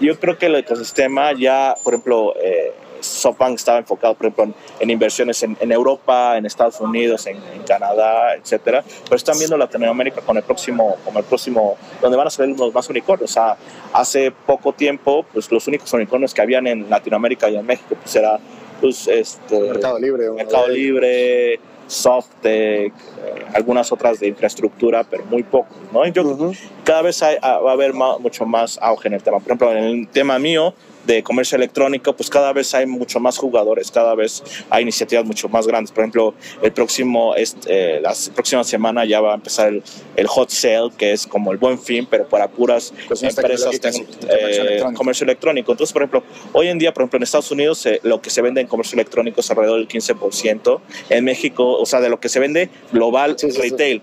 [0.00, 2.72] yo creo que el ecosistema ya, por ejemplo, eh,
[3.04, 8.34] SoftBank estaba enfocado, por ejemplo, en, inversiones en, en, Europa, en Estados Unidos, en, Canadá,
[8.34, 12.48] etcétera, pero están viendo Latinoamérica con el próximo, como el próximo, donde van a ser
[12.48, 13.30] los más unicornios.
[13.30, 13.56] O sea,
[13.92, 18.14] hace poco tiempo, pues los únicos unicornios que habían en Latinoamérica y en México, pues
[18.16, 18.38] era,
[18.80, 25.68] pues, este, Mercado Libre, Mercado Libre, Softec, eh, algunas otras de infraestructura, pero muy poco.
[25.92, 26.06] ¿no?
[26.06, 26.52] Yo,
[26.84, 29.38] Cada vez va a haber mucho más auge en el tema.
[29.38, 30.74] Por ejemplo, en el tema mío,
[31.06, 35.48] de comercio electrónico, pues cada vez hay mucho más jugadores, cada vez hay iniciativas mucho
[35.48, 35.92] más grandes.
[35.92, 39.82] Por ejemplo, el próximo, este, la próxima semana ya va a empezar el,
[40.16, 44.06] el, hot sale, que es como el buen fin, pero para puras pues empresas de
[44.28, 45.72] eh, comercio electrónico.
[45.72, 48.42] Entonces, por ejemplo, hoy en día, por ejemplo, en Estados Unidos eh, lo que se
[48.42, 50.80] vende en comercio electrónico es alrededor del 15%.
[51.10, 54.02] En México, o sea, de lo que se vende global retail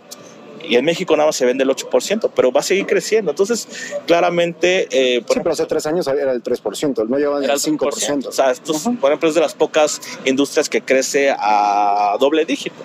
[0.68, 3.32] y en México nada más se vende el 8%, pero va a seguir creciendo.
[3.32, 3.68] Entonces,
[4.08, 4.88] claramente...
[4.92, 8.28] Eh, sí, pero hace tres años era el 3%, no llevan el 5%.
[8.28, 12.76] O sea, esto, por ejemplo, es de las pocas industrias que crece a doble dígito.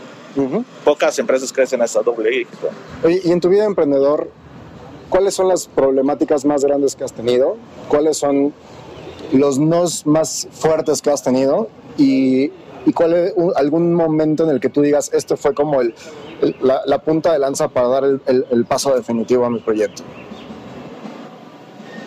[0.85, 2.69] Pocas empresas crecen a esa doble dígito.
[3.03, 4.31] Oye, y en tu vida de emprendedor,
[5.09, 7.57] ¿cuáles son las problemáticas más grandes que has tenido?
[7.89, 8.53] ¿Cuáles son
[9.33, 11.69] los nos más fuertes que has tenido?
[11.97, 12.53] Y
[12.87, 15.95] y cuál es algún momento en el que tú digas, este fue como el,
[16.61, 20.05] la, punta de lanza para dar el, paso definitivo a mi proyecto?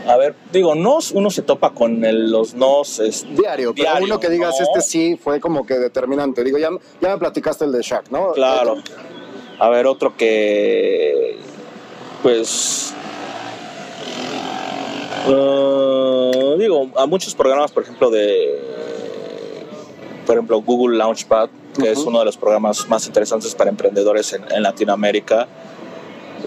[0.07, 4.29] A ver, digo, no uno se topa con los nos es, diario, pero uno que
[4.29, 6.43] digas, este sí fue como que determinante.
[6.43, 6.69] Digo, ya,
[7.01, 8.31] ya me platicaste el de Shaq, ¿no?
[8.31, 8.77] Claro.
[9.59, 11.37] A ver, otro que,
[12.23, 12.93] pues,
[15.27, 18.69] uh, digo, a muchos programas, por ejemplo, de
[20.29, 24.43] por ejemplo, Google Launchpad, que es uno de los programas más interesantes para emprendedores en,
[24.51, 25.47] en Latinoamérica.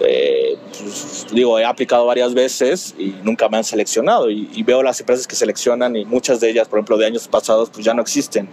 [0.01, 4.85] Eh, pues, digo, he aplicado varias veces y nunca me han seleccionado y, y, veo
[4.85, 7.92] las empresas que seleccionan y muchas de ellas, por ejemplo, de años pasados, pues ya
[7.92, 8.49] no existen.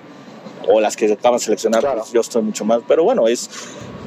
[0.67, 1.99] O las que acaban de seleccionar, Claro.
[1.99, 2.81] pues yo estoy mucho más.
[2.87, 3.51] Pero bueno, es...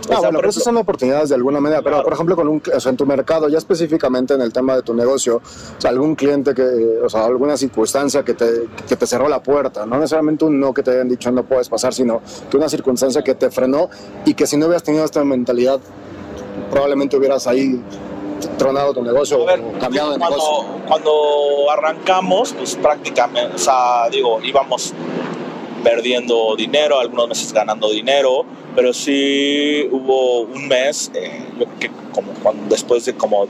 [0.03, 1.81] Ah, o sea, bueno, pero esas son oportunidades de alguna manera.
[1.83, 2.05] Pero, Claro.
[2.05, 4.83] por ejemplo, con un, o sea, en tu mercado, ya específicamente en el tema de
[4.83, 6.63] tu negocio, o sea, algún cliente que,
[7.05, 10.75] o sea, alguna circunstancia que te, que te cerró la puerta, no necesariamente un no
[10.75, 13.89] que te hayan dicho no puedes pasar, sino que una circunstancia que te frenó
[14.25, 15.81] y que si no hubieras tenido esta mentalidad,
[16.71, 17.81] probablemente hubieras ahí
[18.59, 20.67] tronado tu negocio ver, o cambiado de cuando, negocio.
[20.89, 21.13] cuando
[21.71, 24.93] arrancamos, pues prácticamente, o sea, digo, íbamos
[25.83, 31.91] perdiendo dinero, algunos meses ganando dinero, pero sí hubo un mes, eh, yo creo que
[32.13, 33.47] como cuando, después de como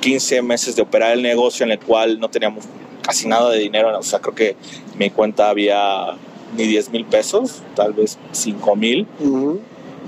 [0.00, 2.64] 15 meses de operar el negocio en el cual no teníamos
[3.02, 6.16] casi nada de dinero, o sea, creo que en mi cuenta había
[6.56, 9.06] ni 10 mil pesos, tal vez 5 mil,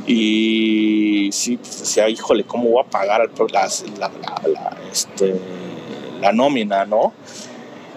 [0.06, 5.34] y sí, pues decía, híjole, ¿cómo voy a pagar las- la, la- la, este,
[6.20, 7.12] la nómina, no?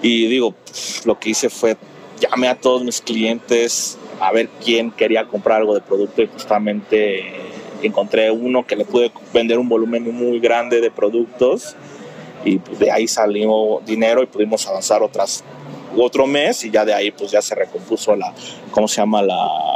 [0.01, 1.75] Y digo, pues, lo que hice fue
[2.19, 7.23] llamé a todos mis clientes a ver quién quería comprar algo de producto y justamente
[7.83, 11.75] encontré uno que le pude vender un volumen muy grande de productos
[12.43, 15.43] y pues, de ahí salió dinero y pudimos avanzar otras
[15.95, 18.33] otro mes y ya de ahí pues ya se recompuso la
[18.71, 19.66] cómo se llama la,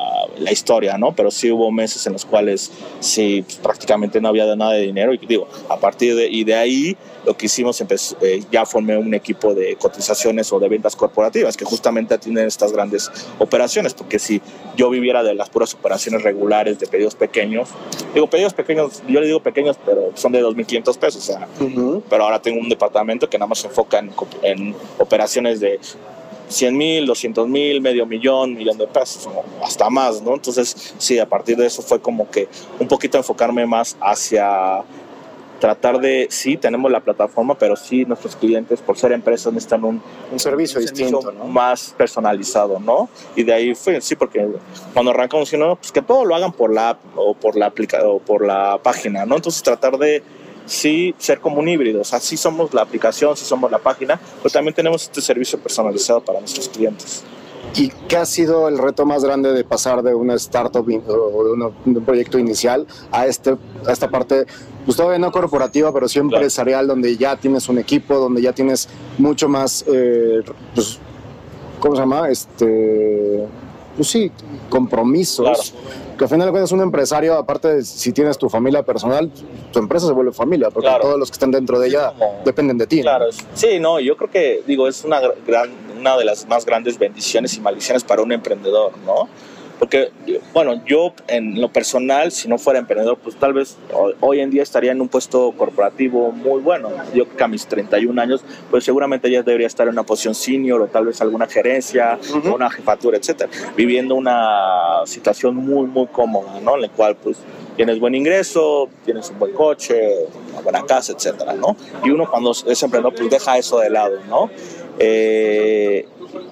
[0.41, 4.56] la historia no pero sí hubo meses en los cuales sí pues, prácticamente no había
[4.56, 8.17] nada de dinero y digo a partir de y de ahí lo que hicimos empezó,
[8.21, 12.71] eh, ya formé un equipo de cotizaciones o de ventas corporativas que justamente atienden estas
[12.71, 14.41] grandes operaciones porque si
[14.75, 17.69] yo viviera de las puras operaciones regulares de pedidos pequeños
[18.13, 21.47] digo pedidos pequeños yo le digo pequeños pero son de 2.500 pesos o sea
[22.10, 24.12] pero ahora tengo un departamento que nada más se enfoca en,
[24.43, 25.80] en operaciones de
[26.52, 30.34] 100 mil, 200 mil, medio millón, millón de pesos, o hasta más, ¿no?
[30.34, 32.48] Entonces, sí, a partir de eso fue como que
[32.80, 34.84] un poquito enfocarme más hacia
[35.62, 40.02] tratar de, sí, tenemos la plataforma, pero sí, nuestros clientes, por ser empresas, necesitan un,
[40.32, 41.46] Un servicio un distinto, ¿no?
[41.46, 43.08] más personalizado, ¿no?
[43.36, 44.46] Y de ahí fue, sí, porque
[44.94, 47.68] cuando arrancamos, si no, pues que todo lo hagan por la app o por la,
[47.68, 49.36] aplica o por la página, ¿no?
[49.36, 50.24] Entonces tratar de,
[50.65, 54.19] sí, ser como un híbrido, o sea, sí somos la aplicación, sí somos la página,
[54.41, 57.24] pero también tenemos este servicio personalizado para nuestros clientes.
[57.76, 61.43] ¿Y qué ha sido el reto más grande de pasar de una startup in- o
[61.45, 63.56] de, una- de un proyecto inicial a, este,
[63.88, 64.45] a esta parte,
[64.86, 66.36] pues todavía no corporativa, pero sí Claro.
[66.38, 70.41] empresarial, donde ya tienes un equipo, donde ya tienes mucho más, eh,
[70.76, 71.00] pues,
[71.80, 72.30] ¿cómo se llama?
[72.30, 73.45] Este,
[73.95, 74.32] pues sí,
[74.69, 75.45] compromisos.
[75.73, 75.91] Claro.
[76.17, 79.32] Que al final de cuentas un empresario, aparte de si tienes tu familia personal,
[79.71, 81.01] tu empresa se vuelve familia, porque Claro.
[81.04, 83.01] todos los que están dentro de ella Como- dependen de ti.
[83.01, 86.63] Claro, sí, no, yo creo que, digo, es una, gr- gran, una de las más
[86.65, 89.27] grandes bendiciones y maldiciones para un emprendedor, ¿no?
[89.82, 90.12] Porque,
[90.54, 94.52] bueno, yo en lo personal, si no fuera emprendedor, pues tal vez ho- hoy en
[94.52, 96.89] día estaría en un puesto corporativo muy bueno.
[97.15, 100.80] Yo que a mis 31 años, pues seguramente ya debería estar en una posición senior
[100.84, 102.50] o tal vez alguna gerencia, Ujú.
[102.52, 106.76] o una jefatura, etcétera, viviendo una situación muy, muy cómoda, ¿no?
[106.76, 107.38] En la cual, pues,
[107.76, 110.00] tienes buen ingreso, tienes un buen coche,
[110.52, 111.76] una buena casa, etcétera, ¿no?
[112.04, 114.52] Y uno cuando es emprendedor, pues deja eso de lado, ¿no?
[115.04, 116.06] Eh,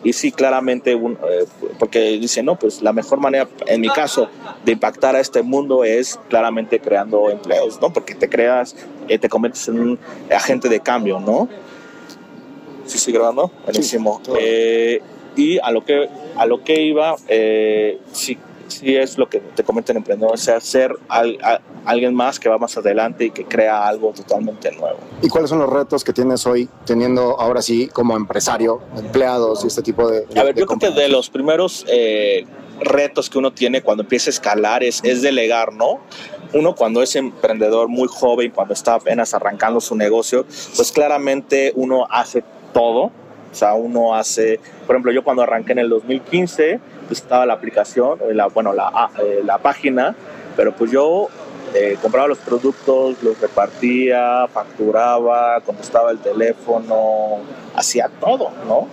[0.03, 1.45] y sí, claramente, un- eh,
[1.77, 4.27] porque dice, no, pues la mejor manera, en mi caso,
[4.65, 7.93] de impactar a este mundo es claramente creando empleos, ¿no?
[7.93, 8.75] Porque te creas,
[9.07, 9.99] eh, te conviertes en un
[10.35, 11.47] agente de cambio, ¿no?
[12.85, 13.51] Sí, sí, grabando.
[13.65, 14.19] Buenísimo.
[15.35, 17.15] y a lo que, a lo que iba,
[18.11, 18.37] sí,
[18.69, 22.39] sí es lo que te comenta el emprendedor, o sea, ser al- a- alguien más
[22.39, 24.97] que va más adelante y que crea algo totalmente nuevo.
[25.21, 29.67] ¿Y cuáles son los retos que tienes hoy teniendo ahora sí como empresario, empleados y
[29.67, 30.25] este tipo de...
[30.39, 32.45] A ver, de yo creo que de los primeros eh,
[32.79, 35.99] retos que uno tiene cuando empieza a escalar es, es delegar, ¿no?
[36.53, 42.07] Uno cuando es emprendedor muy joven, cuando está apenas arrancando su negocio, pues claramente uno
[42.09, 43.11] hace todo.
[43.51, 47.53] O sea, uno hace, por ejemplo, yo cuando arranqué en el 2015, pues estaba la
[47.53, 50.15] aplicación, eh, la, bueno, la, ah, eh, la página,
[50.55, 51.29] pero pues yo
[51.73, 57.39] eh, compraba los productos, los repartía, facturaba, contestaba el teléfono,
[57.75, 58.87] hacía todo, ¿no?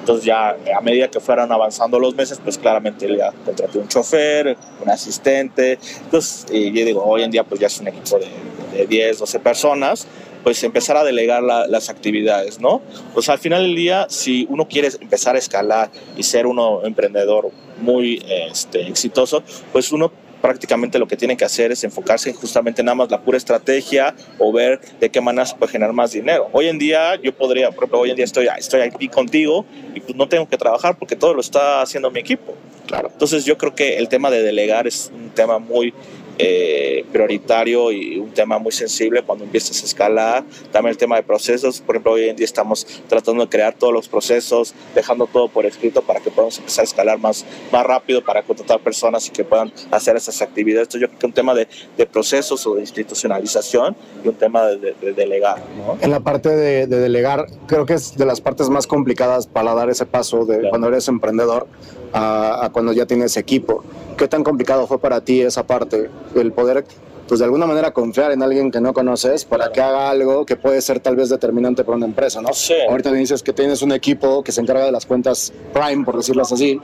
[0.00, 4.56] Entonces ya a medida que fueran avanzando los meses, pues claramente ya contraté un chofer,
[4.82, 5.78] un asistente.
[6.02, 8.28] Entonces, y yo digo, hoy en día pues ya es un equipo de,
[8.76, 10.06] de 10, 12 personas,
[10.44, 12.82] pues empezar a delegar la- las actividades, ¿no?
[13.14, 17.50] Pues al final del día, si uno quiere empezar a escalar y ser uno emprendedor
[17.80, 22.82] muy este, exitoso, pues uno prácticamente lo que tiene que hacer es enfocarse en justamente
[22.82, 26.50] nada más la pura estrategia o ver de qué manera se puede generar más dinero.
[26.52, 30.00] Hoy en día yo podría, por ejemplo, hoy en día estoy, estoy aquí contigo y
[30.00, 32.54] pues no tengo que trabajar porque todo lo está haciendo mi equipo.
[32.86, 33.08] Claro.
[33.10, 35.94] Entonces yo creo que el tema de delegar es un tema muy
[36.38, 40.44] eh, prioritario y un tema muy sensible cuando empiezas a escalar.
[40.72, 43.92] También el tema de procesos, por ejemplo, hoy en día estamos tratando de crear todos
[43.92, 48.22] los procesos, dejando todo por escrito para que podamos empezar a escalar más, más rápido,
[48.24, 50.88] para contratar personas y que puedan hacer esas actividades.
[50.88, 54.66] Entonces yo creo que un tema de, de procesos o de institucionalización y un tema
[54.66, 55.62] de, de, delegar.
[56.00, 59.88] En la parte de, delegar, creo que es de las partes más complicadas para dar
[59.88, 61.66] ese paso de cuando eres emprendedor
[62.12, 63.84] a, a cuando ya tienes equipo.
[64.16, 66.08] ¿Qué tan complicado fue para ti esa parte?
[66.34, 66.84] El poder,
[67.28, 70.56] pues de alguna manera confiar en alguien que no conoces para que haga algo que
[70.56, 72.52] puede ser tal vez determinante para una empresa, ¿no?
[72.52, 72.74] Sí.
[72.88, 76.16] Ahorita me dices que tienes un equipo que se encarga de las cuentas Prime, por
[76.16, 76.80] decirlas así.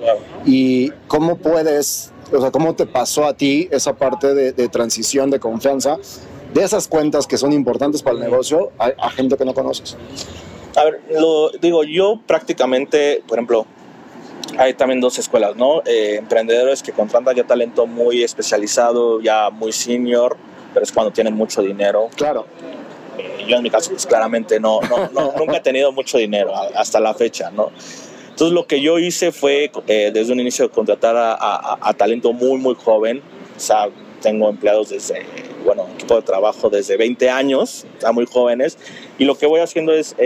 [0.46, 5.40] ¿Y cómo puedes, o sea, cómo te pasó a ti esa parte de, transición, de
[5.40, 5.98] confianza
[6.54, 9.96] de esas cuentas que son importantes para el negocio a, a gente que no conoces?
[10.76, 13.66] A ver, lo digo, yo prácticamente, por ejemplo,
[14.58, 15.82] hay también dos escuelas, ¿no?
[15.86, 20.36] Eh, emprendedores que contratan ya talento muy especializado, ya muy senior,
[20.74, 22.08] pero es cuando tienen mucho dinero.
[22.16, 22.46] Claro.
[23.18, 24.80] Eh, yo en mi caso, pues claramente no,
[25.12, 27.70] no, nunca he tenido mucho dinero hasta la fecha, ¿no?
[28.30, 32.58] Entonces lo que yo hice fue eh, desde un inicio contratar a, a, talento muy,
[32.58, 33.22] muy joven.
[33.56, 33.88] O sea,
[34.22, 35.26] tengo empleados desde,
[35.64, 38.78] bueno, equipo de trabajo desde 20 años, ya muy jóvenes.
[39.18, 40.16] Y lo que voy haciendo es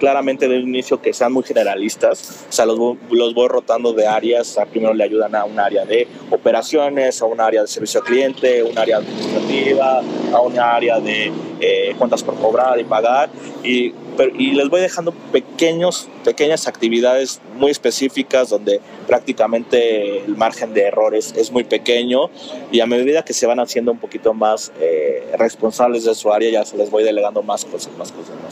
[0.00, 2.78] claramente de un inicio que sean muy generalistas, o sea, los,
[3.10, 7.40] los voy rotando de áreas, primero le ayudan a un área de operaciones, a un
[7.40, 12.34] área de servicio al cliente, un área administrativa, a un área de eh, cuentas por
[12.36, 13.28] cobrar y pagar,
[13.62, 13.92] y,
[14.38, 21.34] y les voy dejando pequeños, pequeñas actividades muy específicas donde prácticamente el margen de errores
[21.36, 22.30] es muy pequeño
[22.72, 26.50] y a medida que se van haciendo un poquito más eh, responsables de su área
[26.50, 28.49] ya se les voy delegando más cosas, más cosas, más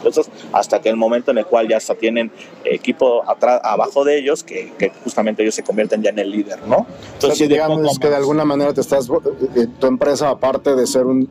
[0.00, 2.30] cosas, hasta que el momento en el cual ya hasta tienen
[2.64, 6.58] equipo atrás, abajo de ellos que, que justamente ellos se convierten ya en el líder,
[6.66, 6.86] ¿no?
[7.14, 11.28] Entonces, digamos que de alguna manera te estás, eh, tu empresa aparte de ser un,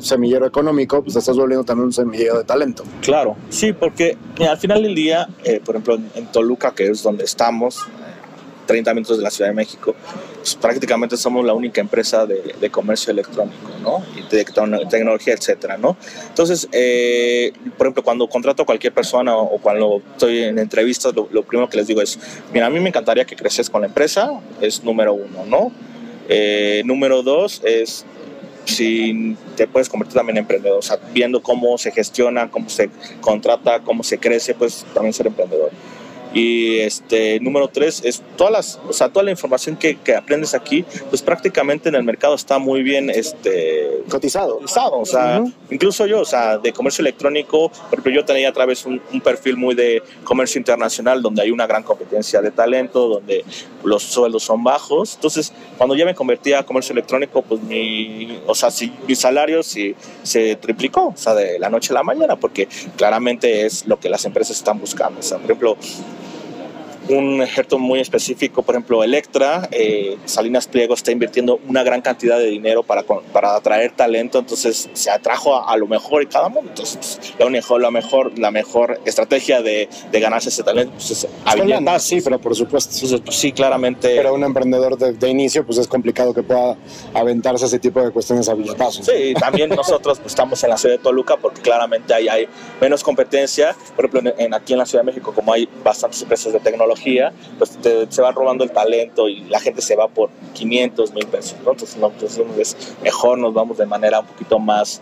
[0.00, 2.84] semillero económico, pues te estás volviendo también un semillero de talento.
[3.00, 7.24] Claro, sí, porque al final del día, eh, por ejemplo, en Toluca, que es donde
[7.24, 7.86] estamos,
[8.66, 9.94] 30 minutos de la Ciudad de México,
[10.36, 14.02] pues prácticamente somos la única empresa de, de comercio electrónico, ¿no?
[14.16, 14.44] Y de
[14.90, 15.96] tecnología, etcétera, ¿no?
[16.28, 21.42] Entonces, eh, por ejemplo, cuando contrato a cualquier persona o, cuando estoy en entrevistas, lo,
[21.42, 22.18] primero que les digo es,
[22.52, 25.72] mira, a mí me encantaría que creces con la empresa, es número uno, ¿no?
[26.28, 28.06] Eh, número dos es
[28.64, 32.90] si te puedes convertir también en emprendedor, o sea, viendo cómo se gestiona, cómo se
[33.20, 35.70] contrata, cómo se crece, pues también ser emprendedor.
[36.34, 40.52] Y este, número tres es todas las, o sea, toda la información que, que, aprendes
[40.54, 44.58] aquí, pues prácticamente en el mercado está muy bien este, cotizado.
[44.58, 48.84] cotizado o sea, incluso yo, o sea, de comercio electrónico, porque yo tenía a través
[48.86, 53.44] un, un, perfil muy de comercio internacional, donde hay una gran competencia de talento, donde
[53.82, 55.14] los sueldos son bajos.
[55.14, 59.62] Entonces, cuando ya me convertí a comercio electrónico, pues mi, o sea, sí, mi salario
[59.62, 63.98] sí, se triplicó, o sea, de la noche a la mañana, porque claramente es lo
[63.98, 65.20] que las empresas están buscando.
[65.20, 65.76] O sea, por ejemplo,
[67.08, 72.38] un ejemplo muy específico, por ejemplo, Electra, eh, Salinas Pliego está invirtiendo una gran cantidad
[72.38, 76.70] de dinero para, para atraer talento, entonces se atrajo a, lo mejor y cada mundo.
[76.70, 81.28] Entonces, la, mejor, la, mejor, la mejor estrategia de, de ganarse ese talento pues, es
[81.44, 81.98] habilidad.
[81.98, 82.94] Sí, pero por supuesto.
[82.94, 84.16] Entonces, pues, sí, claramente.
[84.16, 86.76] Pero un emprendedor de, de, inicio, pues es complicado que pueda
[87.12, 88.54] aventarse ese tipo de cuestiones a
[88.90, 92.48] Sí, también nosotros pues, estamos en la ciudad de Toluca porque claramente ahí hay
[92.80, 93.74] menos competencia.
[93.96, 96.93] Por ejemplo, en, aquí en la Ciudad de México, como hay bastantes empresas de tecnología,
[97.58, 97.78] pues
[98.08, 101.56] se va robando el talento y la gente se va por 500 mil pesos.
[101.64, 101.72] ¿no?
[101.72, 105.00] Entonces, entonces mejor nos vamos de manera un poquito más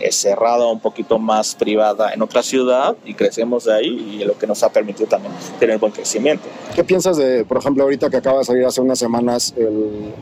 [0.00, 4.38] eh, cerrada, un poquito más privada en otra ciudad y crecemos de ahí y lo
[4.38, 6.44] que nos ha permitido también tener buen crecimiento.
[6.76, 9.54] ¿Qué piensas de, por ejemplo, ahorita que acaba de salir hace unas semanas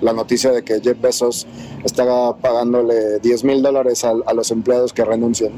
[0.00, 1.46] la noticia de que Jeff Bezos
[1.84, 2.04] está
[2.36, 5.52] pagándole 10 mil dólares a los empleados que renuncian?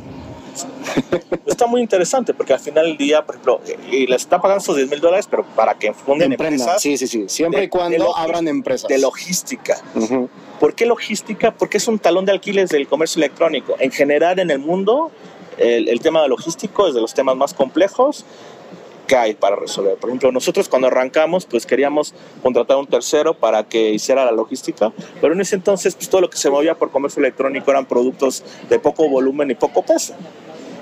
[1.46, 4.76] Está muy interesante porque al final del día, por ejemplo, y les está pagando esos
[4.76, 6.80] 10 mil dólares, pero para que funden empresas.
[6.80, 7.24] Sí, sí, sí.
[7.28, 8.88] Siempre y cuando abran empresas.
[8.88, 9.76] De logística.
[10.60, 11.52] ¿Por qué logística?
[11.52, 13.76] Porque es un talón de alquiles del comercio electrónico.
[13.78, 15.10] En general, en el mundo,
[15.56, 18.24] el, el tema de logístico es de los temas más complejos
[19.08, 19.96] que hay para resolver.
[19.96, 24.30] Por ejemplo, nosotros cuando arrancamos, pues queríamos contratar a un tercero para que hiciera la
[24.30, 27.86] logística, pero en ese entonces, pues todo lo que se movía por comercio electrónico eran
[27.86, 30.14] productos de poco volumen y poco peso.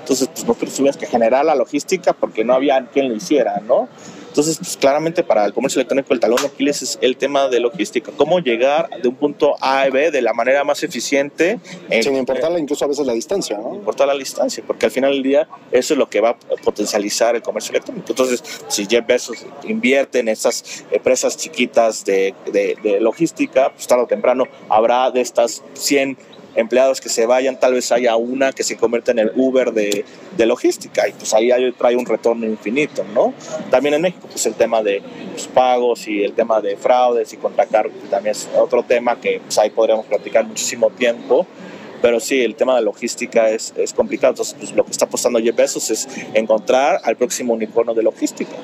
[0.07, 3.89] Entonces, pues nosotros tuvimos que generar la logística porque no había quien lo hiciera, ¿no?
[4.29, 7.59] Entonces, pues, claramente para el comercio electrónico el talón de Aquiles es el tema de
[7.59, 11.59] logística, cómo llegar de un punto A a B de la manera más eficiente.
[12.01, 13.75] Sin importar incluso a veces la distancia, ¿no?
[13.75, 17.35] importar la distancia, porque al final del día eso es lo que va a potencializar
[17.35, 18.05] el comercio electrónico.
[18.07, 24.03] Entonces, si Jeff Bezos invierte en esas empresas chiquitas de, de, de logística, pues tarde
[24.03, 26.15] o temprano habrá de estas 100
[26.57, 30.03] empleados que se vayan, tal vez haya una que se convierta en el Uber de,
[30.35, 33.33] de logística y pues ahí hay, trae un retorno infinito, ¿no?
[33.71, 35.01] También en México pues el tema de
[35.31, 39.57] los pagos y el tema de fraudes y contracargos también es otro tema que pues
[39.59, 41.45] ahí podríamos platicar muchísimo tiempo,
[42.01, 44.33] pero sí, el tema de logística es, es complicado.
[44.33, 48.55] Entonces, pues, lo que está apostando Jeff Bezos es encontrar al próximo unicornio de logística.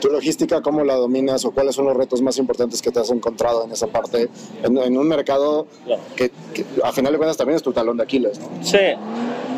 [0.00, 3.10] ¿Tu logística cómo la dominas o cuáles son los retos más importantes que te has
[3.10, 4.28] encontrado en esa parte,
[4.62, 5.66] en, en un mercado
[6.16, 8.38] que, que, a final de cuentas también es tu talón de Aquiles?
[8.38, 8.48] ¿no?
[8.62, 8.78] Sí.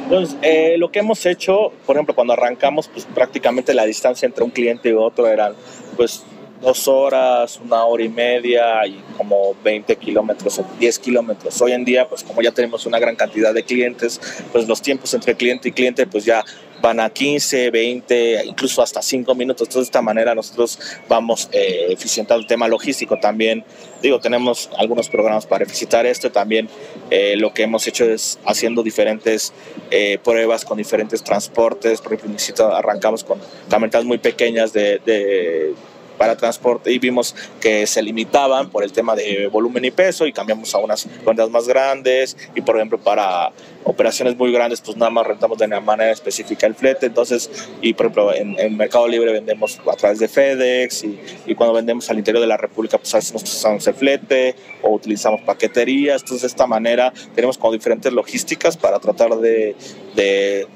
[0.04, 4.42] Entonces, eh, lo que hemos hecho, por ejemplo, cuando arrancamos, pues prácticamente la distancia entre
[4.42, 5.52] un cliente y otro eran,
[5.96, 6.24] pues,
[6.60, 11.60] dos horas, una hora y media y como 20 kilómetros o 10 kilómetros.
[11.60, 14.20] Hoy en día, pues como ya tenemos una gran cantidad de clientes,
[14.52, 16.44] pues los tiempos entre cliente y cliente pues ya
[16.80, 19.68] van a 15, 20, incluso hasta 5 minutos.
[19.68, 23.64] Entonces, de esta manera nosotros vamos eh, eficientando el tema logístico también.
[24.02, 26.30] Digo, tenemos algunos programas para eficientar esto.
[26.30, 26.68] También
[27.10, 29.52] eh, lo que hemos hecho es haciendo diferentes
[29.90, 32.00] eh, pruebas con diferentes transportes.
[32.00, 35.74] Por ejemplo, arrancamos con camionetas muy pequeñas de, de
[36.18, 40.32] para transporte y vimos que se limitaban por el tema de volumen y peso y
[40.32, 43.52] cambiamos a unas cuentas más grandes y por ejemplo para
[43.84, 47.06] operaciones muy grandes pues nada más rentamos de una manera específica el flete.
[47.06, 47.50] Entonces
[47.80, 52.18] y por ejemplo en, Mercado Libre vendemos a través de FedEx y, cuando vendemos al
[52.18, 56.22] interior de la República pues nosotros usamos el flete o utilizamos paqueterías.
[56.22, 59.76] Entonces de esta manera tenemos como diferentes logísticas para tratar de,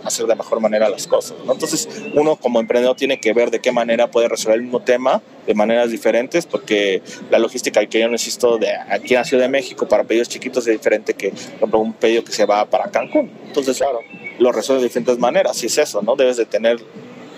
[0.04, 3.72] hacer de mejor manera las cosas entonces uno como emprendedor tiene que ver de qué
[3.72, 8.58] manera puede resolver el mismo tema de maneras diferentes porque la logística que yo necesito
[8.58, 11.78] de aquí en la Ciudad de México para pedidos chiquitos es diferente que por ejemplo,
[11.80, 13.30] un pedido que se va para Cancún.
[13.46, 14.00] Entonces, claro,
[14.38, 16.16] lo resuelve de diferentes maneras y es eso, ¿no?
[16.16, 16.78] Debes de tener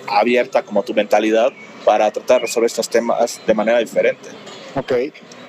[0.07, 1.53] abierta como tu mentalidad
[1.85, 4.29] para tratar de resolver estos temas de manera diferente.
[4.77, 4.93] Ok.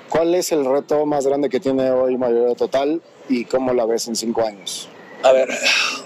[0.10, 4.08] ¿Cuál es el reto más grande que tiene hoy Mayoría Total y cómo la ves
[4.08, 4.88] en cinco años?
[5.24, 5.50] A ver,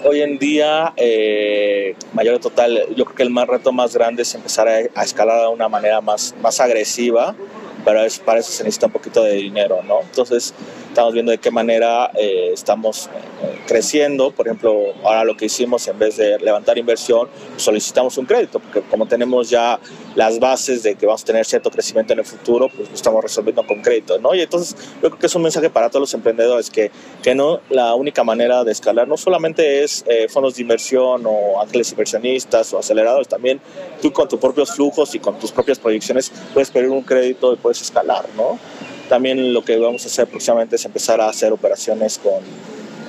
[0.04, 4.34] hoy en día, eh, mayor total, yo creo que el más reto más grande es
[4.34, 7.34] empezar a, a escalar de una manera más, más agresiva,
[7.84, 10.00] pero es, para eso se necesita un poquito de dinero, ¿no?
[10.02, 10.54] Entonces,
[10.88, 13.08] estamos viendo de qué manera eh, estamos
[13.42, 14.30] eh, creciendo.
[14.32, 18.82] Por ejemplo, ahora lo que hicimos, en vez de levantar inversión, solicitamos un crédito, porque
[18.82, 19.78] como tenemos ya
[20.14, 23.22] las bases de que vamos a tener cierto crecimiento en el futuro, pues lo estamos
[23.22, 24.34] resolviendo con crédito, ¿no?
[24.34, 26.90] Y entonces, yo creo que es un mensaje para todos los emprendedores, que,
[27.22, 31.60] que no la única manera de escalar no solamente es eh, fondos de inversión o
[31.60, 33.60] ángeles inversionistas o aceleradores, también
[34.00, 37.56] tú con tus propios flujos y con tus propias proyecciones puedes pedir un crédito y
[37.56, 38.58] puedes escalar, ¿no?
[39.08, 42.44] También lo que vamos a hacer próximamente es empezar a hacer operaciones con,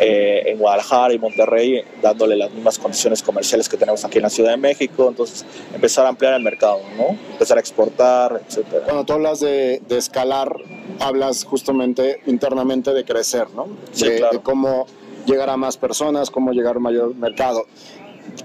[0.04, 4.32] eh, en Guadalajara y Monterrey, dándole las mismas condiciones comerciales que tenemos aquí en la
[4.32, 5.08] Ciudad de México.
[5.08, 7.16] Entonces, empezar a ampliar el mercado, ¿no?
[7.34, 8.84] Empezar a exportar, etc.
[8.84, 10.52] Cuando tú hablas de, de escalar,
[11.00, 13.68] hablas justamente internamente de crecer, ¿no?
[13.92, 14.38] Sí, de, claro.
[14.38, 14.88] de cómo
[15.26, 17.65] llegar a más personas, cómo llegar a un mayor mercado.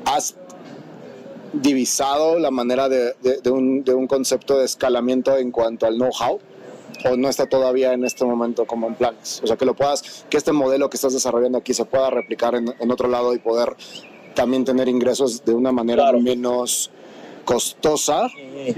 [0.04, 0.36] ¿Has
[1.52, 5.96] divisado la manera de, de, de, un, de un concepto de escalamiento en cuanto al
[5.96, 6.40] know-how?
[7.04, 9.40] o no está todavía en este momento como en planes?
[9.42, 12.54] O sea, que lo puedas, que este modelo que estás desarrollando aquí se pueda replicar
[12.54, 13.76] en, en otro lado y poder
[14.34, 16.20] también tener ingresos de una manera Claro.
[16.20, 16.90] menos
[17.44, 18.28] costosa.
[18.28, 18.74] Sí,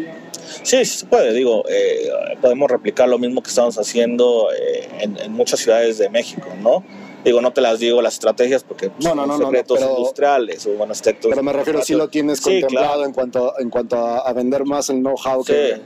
[0.63, 5.33] sí se puede, digo, eh, podemos replicar lo mismo que estamos haciendo eh, en, en
[5.33, 6.85] muchas ciudades de México, ¿no?
[7.25, 9.79] Digo, no te las digo las estrategias porque pues, No, no, son no, no, secretos
[9.79, 13.05] pero- industriales o bueno, secretos Pero me refiero, si lo tienes Sí, contemplado claro.
[13.07, 15.81] en cuanto, en cuanto a, a vender más el know-how que,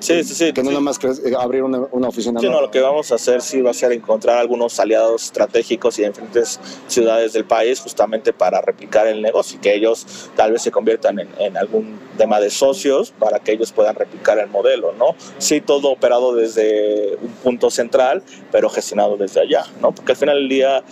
[0.00, 0.52] Sí, sí, sí.
[0.52, 0.74] que no sí.
[0.74, 2.40] nada más eh, abrir una, una oficina.
[2.40, 5.98] Sí, no, lo que vamos a hacer sí va a ser encontrar algunos aliados estratégicos
[5.98, 10.52] y en diferentes ciudades del país justamente para replicar el negocio y que ellos tal
[10.52, 14.48] vez se conviertan en, en algún tema de socios para que ellos puedan replicar el
[14.48, 15.14] modelo, ¿no?
[15.38, 18.22] Sí, todo operado desde un punto central,
[18.52, 19.92] pero gestionado desde allá, ¿no?
[19.92, 20.84] Porque al final del día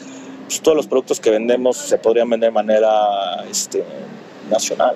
[0.47, 3.83] pues, todos los productos que vendemos se podrían vender de manera este,
[4.51, 4.95] nacional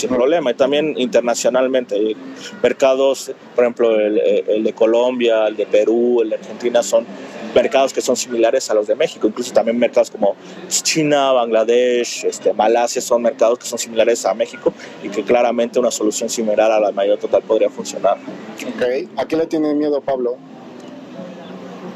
[0.00, 2.16] sin problema y también internacionalmente Hay
[2.62, 7.06] mercados por ejemplo el, el de Colombia el de Perú el de Argentina son
[7.54, 10.36] mercados que son similares a los de México incluso también mercados como
[10.68, 14.72] China Bangladesh este, Malasia son mercados que son similares a México
[15.02, 18.18] y que claramente una solución similar a la mayor total podría funcionar
[18.66, 19.08] Ok.
[19.16, 20.36] ¿A qué le tiene miedo Pablo?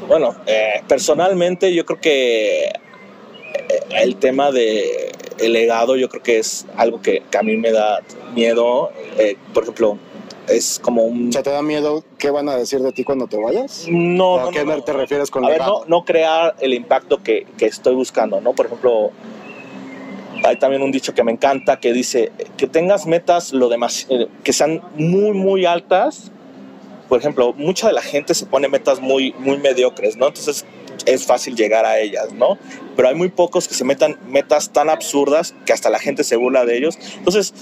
[0.07, 2.71] Bueno, eh, personalmente yo creo que eh,
[4.01, 7.71] el tema de, el legado yo creo que es algo que, que a mí me
[7.71, 8.01] da
[8.33, 8.91] miedo.
[9.17, 9.97] Eh, por ejemplo,
[10.47, 11.31] es como un...
[11.33, 13.85] Sea, ¿te da miedo qué van a decir de ti cuando te vayas?
[13.89, 14.83] No, ¿O no, ¿A qué no, no.
[14.83, 15.85] te refieres con A ver, legado?
[15.87, 18.53] no, no crear el impacto que, que estoy buscando, ¿no?
[18.53, 19.11] Por ejemplo,
[20.43, 24.27] hay también un dicho que me encanta que dice que tengas metas lo demás, eh,
[24.43, 26.31] que sean muy, muy altas.
[27.09, 30.27] Por ejemplo, mucha de la gente se pone metas muy, muy mediocres, ¿no?
[30.27, 30.65] Entonces
[31.05, 32.57] es fácil llegar a ellas, ¿no?
[32.95, 36.35] Pero hay muy pocos que se metan metas tan absurdas que hasta la gente se
[36.35, 36.97] burla de ellos.
[37.17, 37.53] Entonces,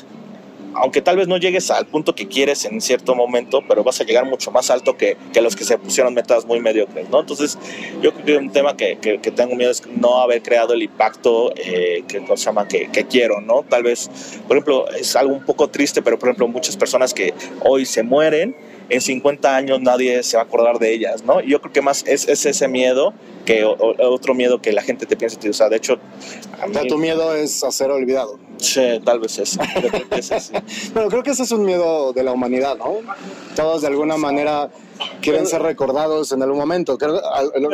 [0.75, 4.03] aunque tal vez no llegues al punto que quieres en cierto momento, pero vas a
[4.03, 7.19] llegar mucho más alto que, que los que se pusieron metas muy mediocres, ¿no?
[7.19, 7.57] Entonces,
[8.01, 11.53] yo creo que un tema que, que, tengo miedo es no haber creado el impacto
[11.55, 13.63] eh, que, que quiero, ¿no?
[13.63, 14.09] Tal vez,
[14.47, 18.03] por ejemplo, es algo un poco triste, pero por ejemplo, muchas personas que hoy se
[18.03, 18.55] mueren,
[18.89, 21.41] en 50 años nadie se va a acordar de ellas, ¿no?
[21.41, 23.13] Yo creo que más es, es ese miedo
[23.45, 25.97] que o, o- otro miedo que la gente te piensa, o sea, de hecho,
[26.61, 28.39] a O mí, sea, tu miedo es a ser olvidado.
[28.57, 30.53] sí, tal vez es, creo que es así.
[30.93, 32.97] Pero creo que ese es un miedo de la humanidad, ¿no?
[33.55, 34.69] Todos de alguna manera
[35.21, 36.97] quieren ser recordados en algún momento.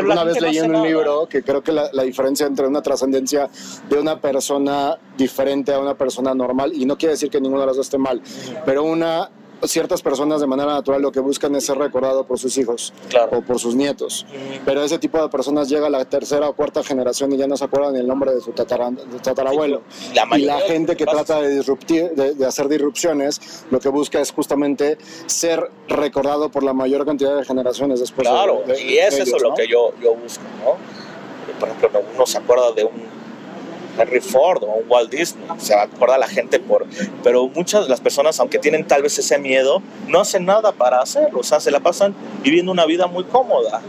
[0.04, 3.50] Una vez leí en un libro que creo que la, la diferencia entre una trascendencia
[3.90, 7.68] de una persona diferente a una persona normal, y no quiere decir que ninguno de
[7.68, 8.22] los dos esté mal,
[8.66, 9.30] pero una
[9.66, 13.38] ciertas personas de manera natural lo que buscan es ser recordado por sus hijos Claro.
[13.38, 14.26] o por sus nietos.
[14.66, 17.58] Pero ese tipo de personas llega a la tercera o cuarta generación y ya no
[17.58, 19.82] se acuerdan el nombre de su tatara- de tatarabuelo.
[20.14, 23.90] La Y la gente que pasa- trata de, disruptir, de, de hacer disrupciones, lo que
[23.90, 28.28] busca es justamente ser recordado por la mayor cantidad de generaciones después.
[28.28, 30.76] de- Claro, de- y es eso lo que yo, yo busco, ¿no?
[31.60, 33.19] Por ejemplo, no- uno se acuerda de un
[34.00, 36.86] Henry Ford o un Walt Disney, se acuerda la gente por...
[37.24, 41.02] Pero muchas de las personas, aunque tienen tal vez ese miedo, no hacen nada para
[41.02, 43.82] hacerlo, o sea, se la pasan viviendo una vida muy cómoda.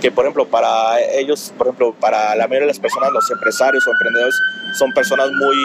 [0.00, 3.84] Que, por ejemplo, para ellos, por ejemplo, para la mayoría de las personas, los empresarios
[3.86, 4.34] o emprendedores,
[4.78, 5.56] son personas muy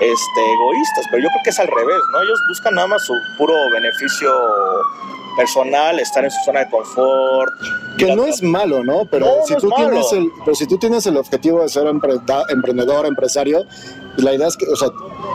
[0.00, 2.22] este, egoístas, pero yo creo que es al revés, ¿no?
[2.22, 4.32] Ellos buscan nada más su puro beneficio
[5.38, 7.52] personal, estar en su zona de confort.
[7.96, 9.04] Que no es malo, ¿no?
[9.08, 11.86] Pero, No, si no tú tienes el, pero si tú tienes el objetivo de ser
[11.86, 13.64] emprendedor, empresario,
[14.14, 14.88] pues la idea es que, o sea,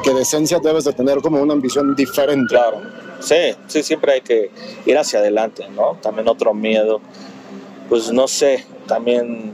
[0.03, 2.53] que de esencia debes de tener como una ambición diferente.
[2.53, 2.81] Claro,
[3.21, 4.51] sí, sí, siempre hay que
[4.85, 5.97] ir hacia adelante, ¿no?
[6.01, 6.99] También otro miedo,
[7.87, 9.53] pues no sé, también,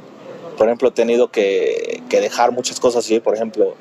[0.57, 3.75] por ejemplo, he tenido que, que dejar muchas cosas así, por ejemplo,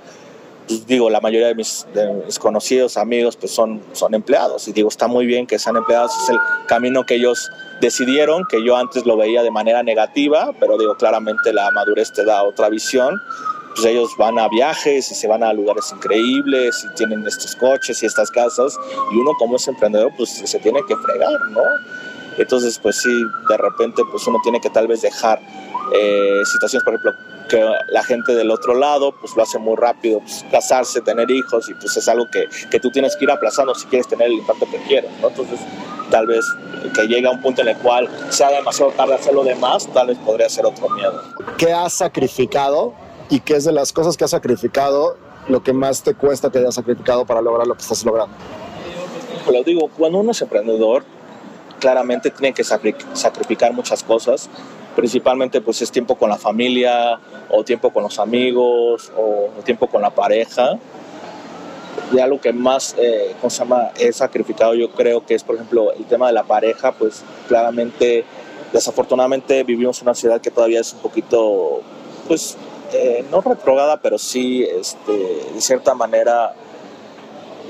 [0.87, 5.07] digo, la mayoría de mis, de conocidos, amigos, pues son, son empleados, y digo, está
[5.07, 7.51] muy bien que sean empleados, es el camino que ellos
[7.81, 12.25] decidieron, que yo antes lo veía de manera negativa, pero digo, claramente la madurez te
[12.25, 13.15] da otra visión,
[13.75, 18.03] pues ellos van a viajes y se van a lugares increíbles y tienen estos coches
[18.03, 18.77] y estas casas.
[19.13, 21.63] Y uno como es emprendedor pues se tiene que fregar, ¿no?
[22.39, 25.41] Entonces pues sí, de repente pues uno tiene que tal vez dejar
[25.95, 27.13] eh, situaciones, por ejemplo,
[27.49, 31.69] que la gente del otro lado pues lo hace muy rápido, pues, casarse, tener hijos
[31.69, 34.35] y pues es algo que, que tú tienes que ir aplazando si quieres tener el
[34.35, 35.29] impacto que quieres, ¿no?
[35.29, 35.59] Entonces
[36.11, 36.45] tal vez
[36.95, 40.09] que llegue a un punto en el cual sea demasiado tarde hacer lo demás, tal
[40.09, 41.23] vez podría ser otro miedo.
[41.57, 42.95] ¿Qué has sacrificado
[43.31, 45.17] y qué es de las cosas que has sacrificado
[45.49, 48.35] lo que más te cuesta que hayas sacrificado para lograr lo que estás logrando?
[49.51, 51.05] lo digo, cuando uno es emprendedor,
[51.81, 54.51] claramente tiene que sacri- sacrificar muchas cosas,
[54.99, 57.21] principalmente pues es tiempo con la familia,
[57.51, 60.77] o tiempo con los amigos, o tiempo con la pareja.
[62.13, 63.93] Ya lo que más, eh, ¿cómo se llama?
[63.97, 68.25] He sacrificado yo creo que es, por ejemplo, el tema de la pareja, pues claramente,
[68.73, 71.81] desafortunadamente vivimos una ciudad que todavía es un poquito,
[72.27, 72.57] pues,
[72.93, 76.55] eh, no retrogada, pero sí, este, de cierta manera,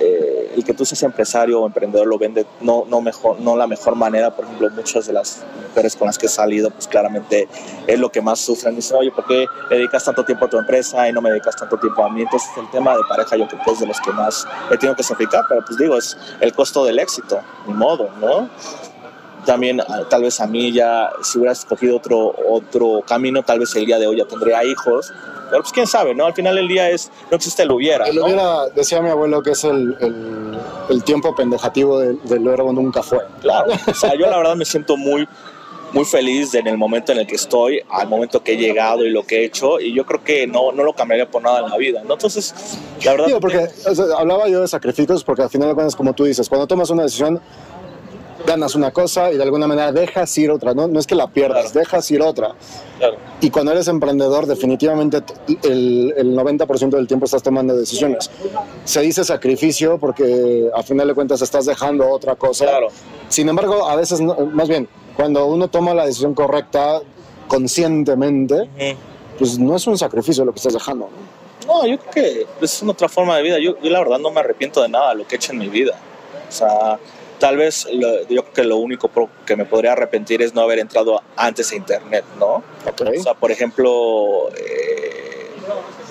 [0.01, 3.67] eh, el que tú seas empresario o emprendedor lo vende no, no, mejor, no la
[3.67, 4.35] mejor manera.
[4.35, 7.49] Por ejemplo, muchas de las mujeres con las que he salido, pues claramente
[7.87, 8.77] es lo que más sufren.
[8.77, 11.77] Dicen, oye, ¿por qué dedicas tanto tiempo a tu empresa y no me dedicas tanto
[11.79, 12.23] tiempo a mí?
[12.23, 14.97] Entonces, el tema de pareja yo creo que es de los que más he tenido
[14.97, 18.49] que sacrificar, pero pues digo, es el costo del éxito, ni modo, ¿no?
[19.49, 23.75] También, ah, tal vez a mí ya, si hubiera escogido otro, otro camino, tal vez
[23.77, 25.11] el día de hoy ya tendría hijos.
[25.49, 26.27] Pero pues quién sabe, ¿no?
[26.27, 28.05] Al final del día es, no existe el hubiera.
[28.07, 28.25] El ¿no?
[28.27, 30.59] hubiera, decía mi abuelo que es el, el-
[30.91, 33.21] el tiempo pendejativo del, del verbo nunca fue.
[33.41, 35.27] Claro, o sea, yo la verdad me siento muy,
[35.95, 39.11] muy feliz en el momento en el que estoy, al momento que he llegado y
[39.11, 41.71] lo que he hecho, y yo creo que no, no lo cambiaría por nada en
[41.71, 42.13] la vida, ¿no?
[42.13, 42.55] Entonces,
[43.03, 43.27] la verdad...
[43.29, 46.25] Digo, porque o sea, hablaba yo de sacrificios, porque al final de cuentas, como tú
[46.25, 47.41] dices, cuando tomas una decisión,
[48.49, 50.89] ganas una cosa y de alguna manera dejas ir otra, ¿no?
[50.89, 51.79] No es que la pierdas, Claro.
[51.81, 52.55] dejas ir otra.
[52.99, 55.19] Claro, Y cuando eres emprendedor, definitivamente
[55.63, 58.31] el, el 90% del tiempo estás tomando decisiones.
[58.85, 62.65] Se dice sacrificio porque a final de cuentas estás dejando otra cosa.
[62.65, 62.89] claro.
[63.29, 67.01] Sin embargo, a veces, no- más bien, cuando uno toma la decisión correcta
[67.47, 68.69] conscientemente,
[69.39, 71.09] pues no es un sacrificio lo que estás dejando.
[71.67, 71.75] ¿no?
[71.83, 73.59] No, yo creo que es una otra forma de vida.
[73.59, 75.59] Yo, yo la verdad no me arrepiento de nada de lo que he hecho en
[75.59, 75.93] mi vida.
[76.49, 76.99] O sea,
[77.39, 77.86] tal vez
[78.28, 79.11] yo creo que lo único
[79.47, 82.62] que me podría arrepentir es no haber entrado antes a internet, ¿no?
[82.84, 85.51] O sea, por ejemplo, eh,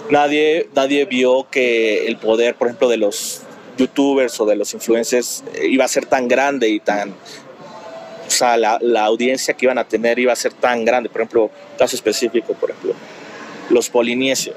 [0.09, 3.41] nadie, nadie vio que el poder, por ejemplo, de los
[3.77, 7.11] youtubers o de los influencers eh, iba a ser tan grande y tan...
[7.11, 11.07] O sea, la, la audiencia que iban a tener iba a ser tan grande.
[11.07, 12.93] Por ejemplo, caso específico, por ejemplo,
[13.69, 14.55] los polinesios,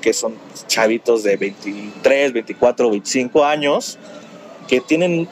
[0.00, 0.34] que son
[0.66, 3.98] chavitos de 23, 24, 25 años,
[4.70, 5.26] que tienen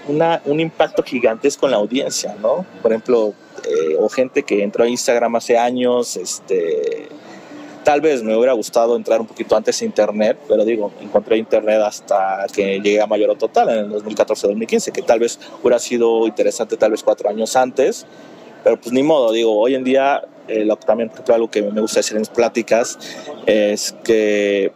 [0.47, 2.67] un impacto gigantesco en la audiencia, ¿no?
[2.83, 3.35] Por ejemplo,
[3.65, 7.07] eh, o gente que entró a Instagram hace años, este,
[7.85, 11.81] tal vez me hubiera gustado entrar un poquito antes a Internet, pero digo, encontré Internet
[11.83, 16.77] hasta que llegué a Mayor Total en el 2014-2015, que tal vez hubiera sido interesante
[16.77, 18.07] tal vez cuatro años antes,
[18.65, 22.01] pero pues ni modo, digo, hoy en día, eh, lo, también algo que me gusta
[22.01, 22.99] decir en mis pláticas
[23.47, 24.73] es que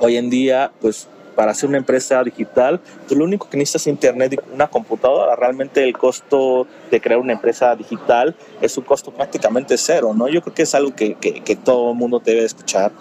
[0.00, 3.86] hoy en día, pues para hacer una empresa digital, tú lo único que necesitas es
[3.88, 5.36] internet y una computadora.
[5.36, 10.28] Realmente el costo de crear una empresa digital es un costo prácticamente cero, ¿no?
[10.28, 12.92] Yo creo que es algo que, que, todo el mundo debe escuchar,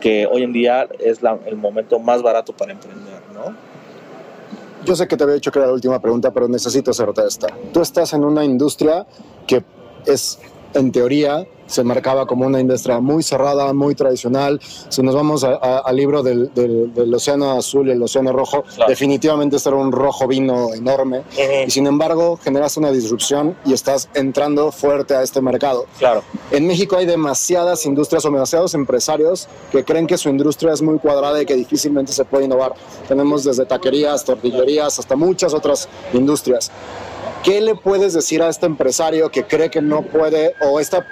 [0.00, 3.54] que hoy en día es el momento más barato para emprender, ¿no?
[4.84, 7.48] Yo sé que te había dicho que era la última pregunta, pero necesito hacerte esta.
[7.72, 9.06] Tú estás en una industria
[9.46, 9.64] que
[10.06, 10.38] es,
[10.74, 14.60] en teoría, se marcaba como una industria muy cerrada, muy tradicional.
[14.88, 19.68] Si nos vamos al libro del, del, Océano Azul y el Océano Rojo, definitivamente este
[19.68, 21.22] era un rojo vino enorme.
[21.66, 25.86] Y sin embargo, generas una disrupción y estás entrando fuerte a este mercado.
[25.98, 26.22] Claro.
[26.50, 30.98] En México hay demasiadas industrias o demasiados empresarios que creen que su industria es muy
[30.98, 32.74] cuadrada y que difícilmente se puede innovar.
[33.08, 36.70] Tenemos desde taquerías, tortillerías, hasta muchas otras industrias.
[37.42, 41.06] ¿Qué le puedes decir a este empresario que cree que no puede, o esta,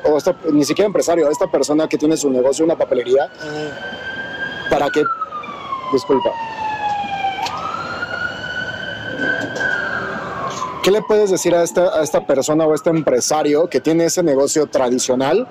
[0.50, 3.30] ni siquiera empresario, a esta persona que tiene su negocio, una papelería,
[4.68, 5.02] para que,
[5.92, 6.30] disculpa,
[10.82, 14.06] ¿qué le puedes decir a esta, a esta persona o a este empresario que tiene
[14.06, 15.46] ese negocio tradicional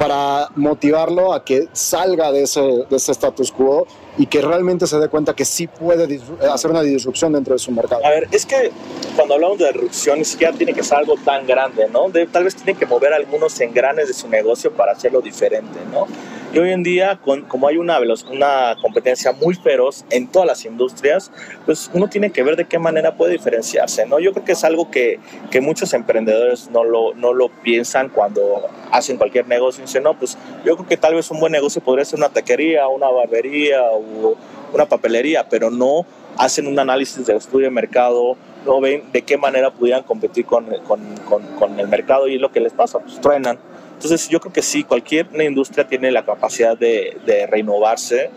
[0.00, 3.86] para motivarlo a que salga de ese, de ese status quo
[4.20, 6.20] y que realmente se dé cuenta que sí puede
[6.52, 8.04] hacer una disrupción dentro de su mercado.
[8.04, 8.70] A ver, es que
[9.16, 12.10] cuando hablamos de disrupción ni siquiera tiene que ser algo tan grande, ¿no?
[12.30, 16.06] tal vez tiene que mover algunos engranes de su negocio para hacerlo diferente, ¿no?
[16.52, 20.64] Y hoy en día, con, como hay una, una competencia muy feroz en todas las
[20.64, 21.30] industrias,
[21.64, 24.18] pues uno tiene que ver de qué manera puede diferenciarse, ¿no?
[24.18, 25.20] Yo creo que es algo que,
[25.52, 30.36] que muchos emprendedores no lo, no lo piensan cuando hacen cualquier negocio dicen, no, pues
[30.64, 34.36] yo creo que tal vez un buen negocio podría ser una taquería, una barbería o
[34.72, 36.04] una papelería, pero no
[36.36, 38.36] hacen un análisis del estudio de mercado,
[38.66, 42.50] no ven de qué manera pudieran competir con, con, con, con el mercado y lo
[42.50, 43.56] que les pasa, pues truenan
[44.00, 48.30] entonces yo creo que sí, cualquier industria tiene la capacidad de, de renovarse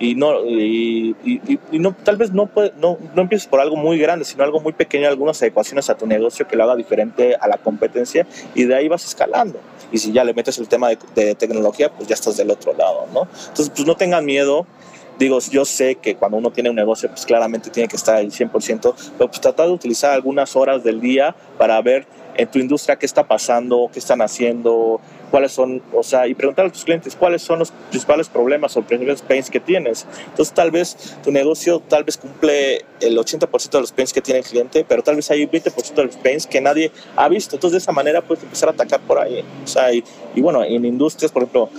[0.00, 3.98] y no y, y, no tal vez no, puede, no no empieces por algo muy
[3.98, 7.46] grande sino algo muy pequeño algunas adecuaciones a tu negocio que lo haga diferente a
[7.46, 8.26] la competencia
[8.56, 9.60] y de ahí vas escalando.
[9.92, 12.74] Y si ya le metes el tema de, de tecnología pues ya estás del otro
[12.74, 14.66] lado no entonces pues no tengan miedo.
[15.20, 18.30] Digo, yo sé que cuando uno tiene un negocio, pues claramente tiene que estar al
[18.30, 22.06] 100%, pero pues tratar de utilizar algunas horas del día para ver
[22.36, 26.66] en tu industria qué está pasando, qué están haciendo, cuáles son, o sea, y preguntar
[26.66, 30.06] a tus clientes cuáles son los principales problemas o principales pains que tienes.
[30.26, 34.40] Entonces, tal vez tu negocio tal vez cumple el 80% de los pains que tiene
[34.40, 37.56] el cliente, pero tal vez hay 20% de los pains que nadie ha visto.
[37.56, 39.44] Entonces, de esa manera puedes empezar a atacar por ahí.
[39.64, 40.02] O sea, y,
[40.34, 41.70] y bueno, en industrias, por ejemplo,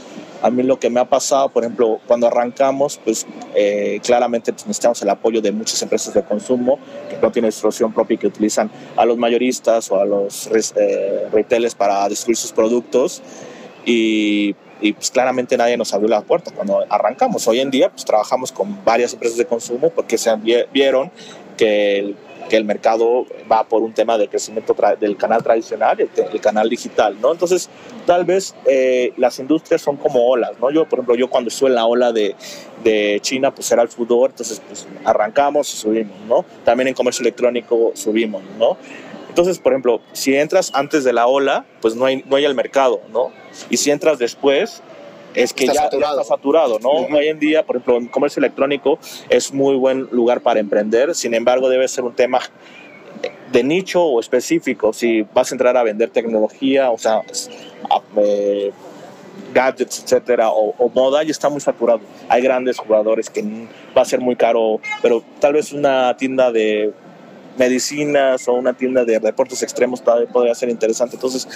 [0.42, 3.26] a mí lo que me ha pasado, por ejemplo, cuando arrancamos, pues
[3.56, 6.80] eh, claramente necesitamos el apoyo de muchas empresas de consumo
[7.10, 11.28] que no tienen distribución propia y que utilizan a los mayoristas o a los eh,
[11.32, 13.22] retailers para distribuir sus productos.
[13.86, 17.48] Y, y, pues claramente nadie nos abrió la puerta cuando arrancamos.
[17.48, 21.12] Hoy en día pues trabajamos con varias empresas de consumo porque se vieron
[21.56, 22.16] que el
[22.50, 27.18] que el mercado va por un tema de crecimiento del canal tradicional, el, canal digital,
[27.22, 27.32] ¿no?
[27.32, 27.70] Entonces,
[28.06, 30.72] tal vez eh, las industrias son como olas, ¿no?
[30.72, 32.36] Yo, por ejemplo, yo cuando estuve en la ola de,
[32.84, 36.45] de China, pues era el fútbol, entonces pues, arrancamos y subimos, ¿no?
[36.64, 38.78] También en comercio electrónico subimos, ¿no?
[39.30, 42.56] Entonces, por ejemplo, si entras antes de la ola, pues no hay, no hay el
[42.56, 43.32] mercado, ¿no?
[43.70, 44.82] Y si entras después,
[45.38, 46.90] es que ya, está saturado, ¿no?
[46.90, 51.34] Hoy en día, por ejemplo, en comercio electrónico es muy buen lugar para emprender, sin
[51.34, 52.40] embargo, debe ser un tema
[53.52, 54.94] de nicho o específico.
[54.94, 57.22] Si vas a entrar a vender tecnología, o sea,
[58.18, 58.72] eh,
[59.54, 62.02] gadgets, etcétera, o, o, moda, ya está muy saturado.
[62.30, 63.44] Hay grandes jugadores que
[63.96, 66.94] va a ser muy caro, pero tal vez una tienda de
[67.58, 71.16] medicinas o una tienda de deportes extremos todavía podría ser interesante.
[71.16, 71.47] Entonces,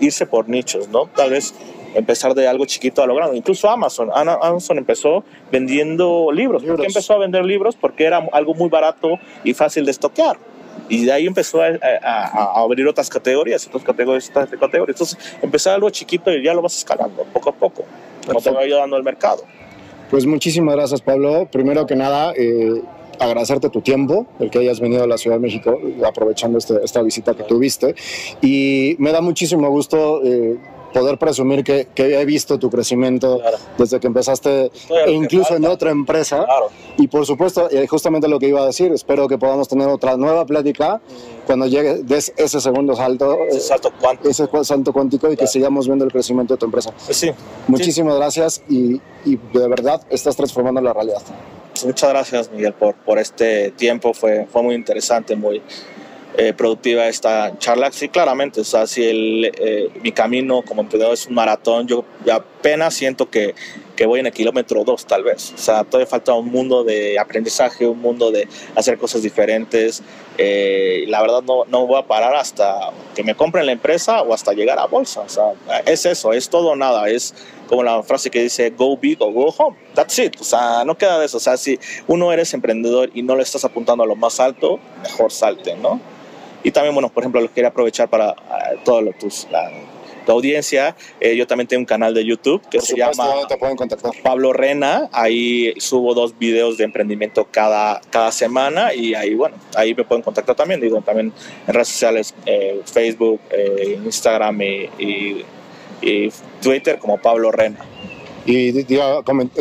[0.00, 1.06] irse por nichos, ¿no?
[1.06, 1.54] Tal vez
[1.94, 3.36] empezar de algo chiquito a lo grande.
[3.36, 4.10] Incluso Amazon.
[4.14, 6.62] Amazon empezó vendiendo libros.
[6.64, 7.76] ¿Por qué empezó a vender libros?
[7.76, 10.38] Porque era algo muy barato y fácil de estoquear.
[10.88, 11.68] Y de ahí empezó a,
[12.54, 14.88] abrir otras categorías, otras categorías, otras categorías.
[14.88, 17.84] Entonces, empezar algo chiquito y ya lo vas escalando poco a poco,
[18.26, 19.42] como te va ayudando el mercado.
[20.10, 21.48] Pues muchísimas gracias, Pablo.
[21.50, 22.80] Primero que nada, eh,
[23.18, 27.02] agradecerte tu tiempo, el que hayas venido a la Ciudad de México, aprovechando este, esta
[27.02, 27.94] visita que tuviste.
[28.40, 30.22] Y me da muchísimo gusto.
[30.24, 30.56] Eh,
[30.92, 33.40] poder presumir que, que, he visto tu crecimiento
[33.76, 34.70] desde que empezaste,
[35.06, 36.46] e incluso en otra empresa.
[36.96, 40.16] Y por supuesto, eh, justamente lo que iba a decir, espero que podamos tener otra
[40.16, 41.46] nueva plática mm.
[41.46, 45.86] cuando llegue des ese segundo salto, ese salto cuántico, ese salto cuántico y que sigamos
[45.86, 46.92] viendo el crecimiento de tu empresa.
[47.04, 47.30] Pues sí.
[47.68, 51.22] Muchísimas gracias y, y, de verdad estás transformando la realidad.
[51.84, 54.12] Muchas gracias, Miguel, por, por este tiempo.
[54.12, 55.62] Fue, fue muy interesante, muy,
[56.36, 57.90] eh, productiva esta charla.
[57.90, 62.04] Sí, claramente, o sea, si el, eh, mi camino como emprendedor es un maratón, yo
[62.58, 63.54] apenas siento que,
[63.96, 65.52] que voy en el kilómetro dos, tal vez.
[65.54, 70.02] O sea, todavía falta un mundo de aprendizaje, un mundo de hacer cosas diferentes.
[70.38, 74.34] Eh, la verdad, no, no voy a parar hasta que me compren la empresa o
[74.34, 75.20] hasta llegar a bolsa.
[75.20, 75.52] O sea,
[75.86, 77.08] es eso, es todo o nada.
[77.08, 77.34] Es
[77.68, 79.76] como la frase que dice go big or go home.
[79.94, 80.36] That's it.
[80.40, 81.36] O sea, no queda de eso.
[81.36, 84.80] O sea, si uno eres emprendedor y no le estás apuntando a lo más alto,
[85.02, 86.00] mejor salte, ¿no?
[86.64, 89.70] Y también, bueno, por ejemplo, lo quería aprovechar para uh, todo lo, tus, la,
[90.28, 90.94] tu audiencia.
[91.20, 94.12] Eh, yo también tengo un canal de YouTube que se llama te pueden contactar?
[94.22, 95.08] Pablo Rena.
[95.10, 100.22] Ahí subo dos videos de emprendimiento cada, cada semana y ahí, bueno, ahí me pueden
[100.22, 100.82] contactar también.
[100.82, 101.32] Digo, también
[101.66, 105.44] en redes sociales, eh, Facebook, eh, Instagram y, y,
[106.02, 107.78] y Twitter como Pablo Rena.
[108.50, 108.86] Y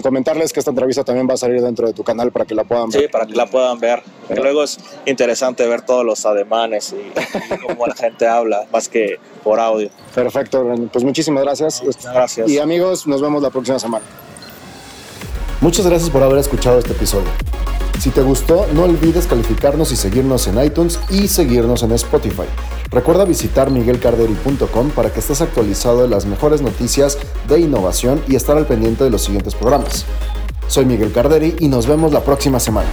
[0.02, 2.64] comentarles que esta entrevista también va a salir dentro de tu canal para que la
[2.64, 3.02] puedan ver.
[3.02, 4.02] Sí, para que la puedan ver.
[4.30, 7.12] Luego es interesante ver todos los ademanes y,
[7.68, 9.90] cómo la gente habla, más que por audio.
[10.16, 11.84] Perfecto, pues muchísimas gracias.
[12.02, 12.50] gracias.
[12.50, 14.06] Y amigos, nos vemos la próxima semana.
[15.60, 17.28] Muchas gracias por haber escuchado este episodio.
[18.00, 22.44] Si te gustó, no olvides calificarnos y seguirnos en iTunes y seguirnos en Spotify.
[22.92, 28.56] Recuerda visitar miguelcarderi.com para que estés actualizado de las mejores noticias de innovación y estar
[28.56, 30.06] al pendiente de los siguientes programas.
[30.68, 32.90] Soy Miguel Carderi y nos vemos la próxima semana.